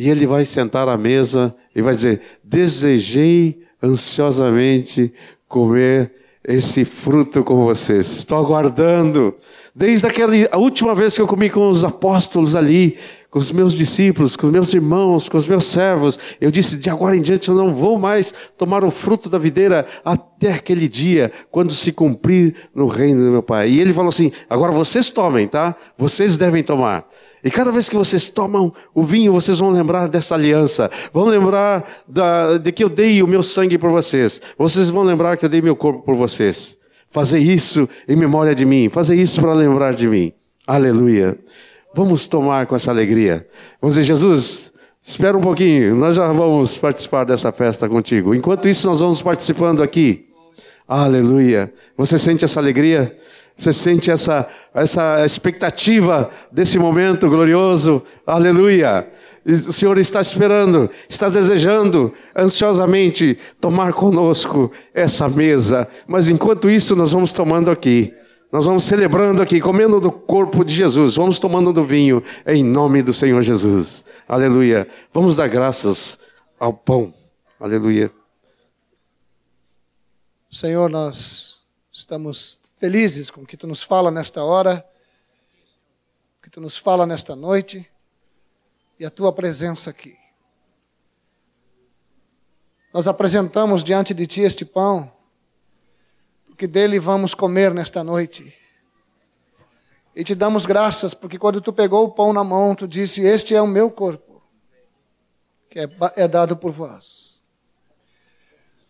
E 0.02 0.10
ele 0.10 0.26
vai 0.26 0.44
sentar 0.44 0.90
à 0.90 0.98
mesa 0.98 1.54
e 1.76 1.80
vai 1.80 1.94
dizer: 1.94 2.22
Desejei 2.44 3.62
ansiosamente 3.84 5.14
comer 5.48 6.12
esse 6.44 6.84
fruto 6.84 7.44
com 7.44 7.66
vocês. 7.66 8.12
Estou 8.18 8.40
aguardando. 8.40 9.36
Desde 9.76 10.08
aquela 10.08 10.34
a 10.52 10.58
última 10.58 10.96
vez 10.96 11.14
que 11.14 11.22
eu 11.22 11.28
comi 11.28 11.52
com 11.52 11.70
os 11.70 11.84
apóstolos 11.84 12.56
ali, 12.56 12.98
com 13.30 13.38
os 13.38 13.52
meus 13.52 13.74
discípulos, 13.74 14.36
com 14.36 14.48
os 14.48 14.52
meus 14.52 14.74
irmãos, 14.74 15.30
com 15.30 15.38
os 15.38 15.48
meus 15.48 15.66
servos, 15.66 16.18
eu 16.42 16.50
disse: 16.50 16.78
de 16.78 16.90
agora 16.90 17.16
em 17.16 17.22
diante 17.22 17.50
eu 17.50 17.54
não 17.54 17.72
vou 17.72 18.00
mais 18.00 18.34
tomar 18.58 18.84
o 18.84 18.90
fruto 18.90 19.30
da 19.30 19.38
videira 19.38 19.86
até 20.04 20.54
aquele 20.54 20.90
dia, 20.90 21.32
quando 21.52 21.72
se 21.72 21.92
cumprir 21.92 22.56
no 22.74 22.88
reino 22.88 23.24
do 23.24 23.30
meu 23.30 23.44
Pai. 23.44 23.70
E 23.70 23.80
ele 23.80 23.94
falou 23.94 24.10
assim: 24.10 24.32
agora 24.50 24.72
vocês 24.72 25.12
tomem, 25.12 25.48
tá? 25.48 25.76
Vocês 25.96 26.40
devem 26.40 26.64
tomar. 26.64 27.08
E 27.44 27.50
cada 27.50 27.72
vez 27.72 27.90
que 27.90 27.96
vocês 27.96 28.30
tomam 28.30 28.72
o 28.94 29.04
vinho, 29.04 29.34
vocês 29.34 29.60
vão 29.60 29.72
lembrar 29.72 30.08
dessa 30.08 30.36
aliança. 30.36 30.90
Vão 31.12 31.26
lembrar 31.26 31.84
da, 32.08 32.58
de 32.58 32.72
que 32.72 32.84
eu 32.84 32.90
dei 32.90 33.24
o 33.24 33.28
meu 33.28 33.42
sangue 33.42 33.78
por 33.78 33.90
vocês. 33.90 34.42
Vocês 34.58 34.90
vão 34.90 35.04
lembrar 35.04 35.38
que 35.38 35.46
eu 35.46 35.50
dei 35.50 35.62
meu 35.62 35.76
corpo 35.76 36.02
por 36.04 36.16
vocês. 36.16 36.78
Fazer 37.10 37.40
isso 37.40 37.90
em 38.08 38.16
memória 38.16 38.54
de 38.54 38.66
mim. 38.66 38.90
Fazer 38.90 39.16
isso 39.16 39.42
para 39.42 39.54
lembrar 39.54 39.94
de 39.94 40.08
mim. 40.08 40.32
Aleluia. 40.68 41.38
Vamos 41.94 42.28
tomar 42.28 42.68
com 42.68 42.76
essa 42.76 42.92
alegria. 42.92 43.46
Vamos 43.82 43.96
dizer, 43.96 44.06
Jesus, 44.06 44.72
espera 45.02 45.38
um 45.38 45.42
pouquinho, 45.42 45.96
nós 45.96 46.16
já 46.16 46.32
vamos 46.32 46.78
participar 46.78 47.26
dessa 47.26 47.52
festa 47.52 47.90
contigo. 47.90 48.34
Enquanto 48.34 48.70
isso, 48.70 48.88
nós 48.88 49.02
vamos 49.02 49.22
participando 49.22 49.84
aqui. 49.84 50.28
Aleluia. 50.88 51.74
Você 51.98 52.18
sente 52.18 52.46
essa 52.46 52.60
alegria? 52.60 53.18
Você 53.62 53.72
sente 53.72 54.10
essa, 54.10 54.48
essa 54.74 55.24
expectativa 55.24 56.32
desse 56.52 56.80
momento 56.80 57.30
glorioso? 57.30 58.02
Aleluia. 58.26 59.08
O 59.46 59.72
Senhor 59.72 60.00
está 60.00 60.20
esperando, 60.20 60.90
está 61.08 61.30
desejando 61.30 62.12
ansiosamente 62.36 63.38
tomar 63.60 63.94
conosco 63.94 64.72
essa 64.96 65.30
mesa. 65.30 65.88
Mas 66.08 66.28
enquanto 66.28 66.72
isso, 66.72 66.96
nós 66.96 67.12
vamos 67.12 67.34
tomando 67.34 67.70
aqui. 67.70 68.12
Nós 68.52 68.66
vamos 68.66 68.84
celebrando 68.84 69.44
aqui, 69.44 69.62
comendo 69.62 70.00
do 70.00 70.12
corpo 70.12 70.66
de 70.66 70.74
Jesus, 70.74 71.16
vamos 71.16 71.38
tomando 71.38 71.72
do 71.72 71.84
vinho, 71.84 72.24
em 72.48 72.64
nome 72.64 73.04
do 73.04 73.14
Senhor 73.14 73.44
Jesus. 73.44 74.04
Aleluia. 74.28 74.88
Vamos 75.14 75.36
dar 75.36 75.48
graças 75.48 76.18
ao 76.60 76.74
pão. 76.74 77.14
Aleluia. 77.60 78.12
Senhor, 80.50 80.90
nós 80.90 81.51
estamos 82.02 82.60
felizes 82.78 83.30
com 83.30 83.42
o 83.42 83.46
que 83.46 83.56
tu 83.56 83.68
nos 83.68 83.84
fala 83.84 84.10
nesta 84.10 84.44
hora, 84.44 84.86
o 86.40 86.42
que 86.42 86.50
tu 86.50 86.60
nos 86.60 86.78
fala 86.78 87.06
nesta 87.06 87.36
noite 87.36 87.92
e 89.00 89.06
a 89.06 89.10
tua 89.10 89.32
presença 89.32 89.90
aqui. 89.90 90.18
Nós 92.94 93.08
apresentamos 93.08 93.84
diante 93.84 94.14
de 94.14 94.28
ti 94.28 94.42
este 94.42 94.66
pão 94.66 95.12
que 96.62 96.68
dele 96.68 97.00
vamos 97.00 97.34
comer 97.34 97.74
nesta 97.74 98.04
noite. 98.04 98.56
E 100.16 100.24
te 100.24 100.36
damos 100.36 100.68
graças, 100.68 101.12
porque 101.12 101.40
quando 101.40 101.60
tu 101.60 101.74
pegou 101.74 102.06
o 102.06 102.12
pão 102.12 102.32
na 102.32 102.44
mão, 102.44 102.76
tu 102.76 102.88
disse: 102.88 103.22
Este 103.22 103.56
é 103.56 103.62
o 103.62 103.66
meu 103.66 103.90
corpo, 103.90 104.44
que 105.68 105.80
é, 105.80 105.90
é 106.16 106.28
dado 106.28 106.56
por 106.56 106.72
vós. 106.72 107.42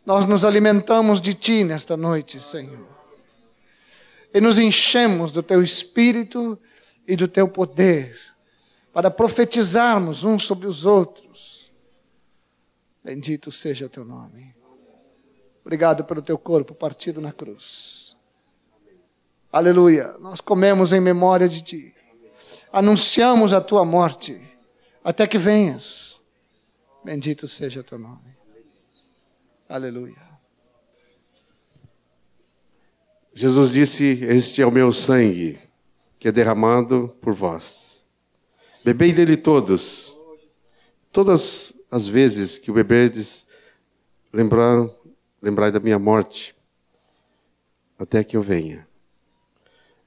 Nós 0.06 0.26
nos 0.26 0.44
alimentamos 0.44 1.22
de 1.22 1.34
ti 1.34 1.64
nesta 1.64 1.96
noite, 1.96 2.42
Senhor. 2.42 3.01
E 4.34 4.40
nos 4.40 4.58
enchemos 4.60 5.32
do 5.32 5.44
teu 5.44 5.62
espírito 5.62 6.60
e 7.08 7.16
do 7.16 7.28
teu 7.28 7.48
poder, 7.48 8.18
para 8.94 9.12
profetizarmos 9.12 10.24
uns 10.24 10.44
sobre 10.44 10.68
os 10.68 10.86
outros. 10.86 11.72
Bendito 13.04 13.52
seja 13.52 13.86
o 13.86 13.90
teu 13.90 14.06
nome. 14.06 14.56
Obrigado 15.62 16.04
pelo 16.04 16.22
teu 16.22 16.38
corpo 16.38 16.74
partido 16.74 17.20
na 17.20 17.32
cruz. 17.32 18.16
Aleluia. 19.52 20.18
Nós 20.20 20.40
comemos 20.40 20.94
em 20.94 21.00
memória 21.00 21.48
de 21.48 21.62
ti. 21.62 21.96
Anunciamos 22.72 23.54
a 23.54 23.60
tua 23.60 23.84
morte 23.84 24.42
até 25.04 25.28
que 25.28 25.38
venhas. 25.38 26.24
Bendito 27.04 27.48
seja 27.48 27.82
o 27.82 27.84
teu 27.84 28.00
nome. 28.00 28.38
Aleluia. 29.68 30.31
Jesus 33.34 33.72
disse: 33.72 34.24
Este 34.24 34.62
é 34.62 34.66
o 34.66 34.72
meu 34.72 34.92
sangue, 34.92 35.60
que 36.20 36.28
é 36.28 36.32
derramado 36.32 37.16
por 37.22 37.34
vós. 37.34 38.08
Bebei 38.84 39.14
dele 39.14 39.38
todos. 39.38 40.18
Todas 41.12 41.76
as 41.90 42.08
vezes 42.08 42.58
que 42.58 42.72
o 42.72 42.74
beberdes, 42.74 43.46
lembrar 44.32 44.90
lembrai 45.42 45.72
da 45.72 45.80
minha 45.80 45.98
morte, 45.98 46.56
até 47.98 48.24
que 48.24 48.38
eu 48.38 48.42
venha. 48.42 48.88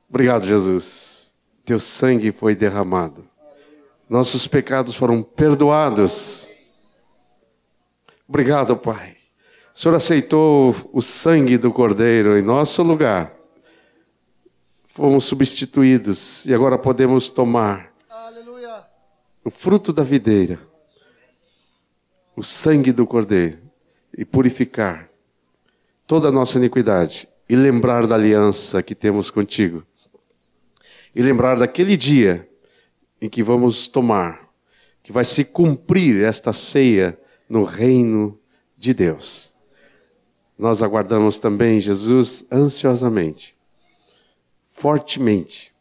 Obrigado, 0.08 0.46
Jesus. 0.46 1.34
Teu 1.64 1.80
sangue 1.80 2.30
foi 2.30 2.54
derramado. 2.54 3.26
Nossos 4.08 4.46
pecados 4.46 4.94
foram 4.94 5.22
perdoados. 5.22 6.48
Obrigado, 8.28 8.76
Pai. 8.76 9.13
O 9.74 9.78
Senhor 9.80 9.96
aceitou 9.96 10.72
o 10.92 11.02
sangue 11.02 11.58
do 11.58 11.72
Cordeiro 11.72 12.38
em 12.38 12.42
nosso 12.42 12.80
lugar. 12.80 13.34
Fomos 14.86 15.24
substituídos 15.24 16.46
e 16.46 16.54
agora 16.54 16.78
podemos 16.78 17.28
tomar 17.28 17.92
Aleluia. 18.08 18.84
o 19.44 19.50
fruto 19.50 19.92
da 19.92 20.04
videira, 20.04 20.60
o 22.36 22.42
sangue 22.44 22.92
do 22.92 23.04
Cordeiro 23.04 23.58
e 24.16 24.24
purificar 24.24 25.10
toda 26.06 26.28
a 26.28 26.32
nossa 26.32 26.56
iniquidade 26.56 27.28
e 27.48 27.56
lembrar 27.56 28.06
da 28.06 28.14
aliança 28.14 28.80
que 28.80 28.94
temos 28.94 29.28
contigo. 29.28 29.84
E 31.12 31.20
lembrar 31.20 31.58
daquele 31.58 31.96
dia 31.96 32.48
em 33.20 33.28
que 33.28 33.42
vamos 33.42 33.88
tomar, 33.88 34.48
que 35.02 35.10
vai 35.10 35.24
se 35.24 35.44
cumprir 35.44 36.22
esta 36.22 36.52
ceia 36.52 37.18
no 37.48 37.64
reino 37.64 38.38
de 38.78 38.94
Deus. 38.94 39.53
Nós 40.58 40.82
aguardamos 40.82 41.38
também 41.38 41.80
Jesus 41.80 42.44
ansiosamente. 42.50 43.54
fortemente, 44.76 45.72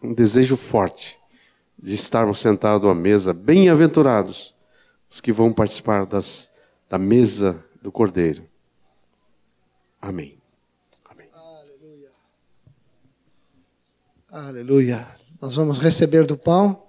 um 0.00 0.14
desejo 0.14 0.56
forte 0.56 1.18
de 1.76 1.94
estarmos 1.94 2.38
sentados 2.38 2.88
à 2.88 2.94
mesa, 2.94 3.34
bem-aventurados 3.34 4.54
os 5.10 5.20
que 5.20 5.32
vão 5.32 5.52
participar 5.52 6.06
das, 6.06 6.48
da 6.88 6.96
mesa 6.96 7.64
do 7.82 7.90
Cordeiro. 7.90 8.48
Amém. 10.00 10.38
Amém. 11.04 11.28
Aleluia. 11.34 12.10
Aleluia. 14.30 15.08
Nós 15.40 15.56
vamos 15.56 15.78
receber 15.80 16.24
do 16.24 16.36
pão. 16.36 16.86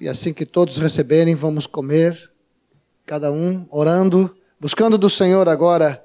E 0.00 0.08
assim 0.08 0.34
que 0.34 0.44
todos 0.44 0.78
receberem, 0.78 1.36
vamos 1.36 1.66
comer, 1.66 2.32
cada 3.06 3.30
um 3.30 3.66
orando, 3.70 4.36
buscando 4.64 4.96
do 4.96 5.10
Senhor 5.10 5.46
agora 5.46 6.02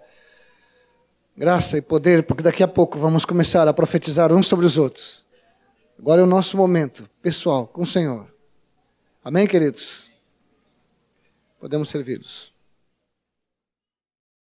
graça 1.37 1.77
e 1.77 1.81
poder, 1.81 2.23
porque 2.23 2.43
daqui 2.43 2.61
a 2.61 2.67
pouco 2.67 2.99
vamos 2.99 3.23
começar 3.23 3.65
a 3.69 3.73
profetizar 3.73 4.33
uns 4.33 4.47
sobre 4.47 4.65
os 4.65 4.77
outros. 4.77 5.25
Agora 5.97 6.19
é 6.19 6.23
o 6.25 6.27
nosso 6.27 6.57
momento 6.57 7.09
pessoal 7.21 7.65
com 7.65 7.83
o 7.83 7.85
Senhor. 7.85 8.27
Amém, 9.23 9.47
queridos? 9.47 10.11
Podemos 11.57 11.89
servi-los. 11.89 12.58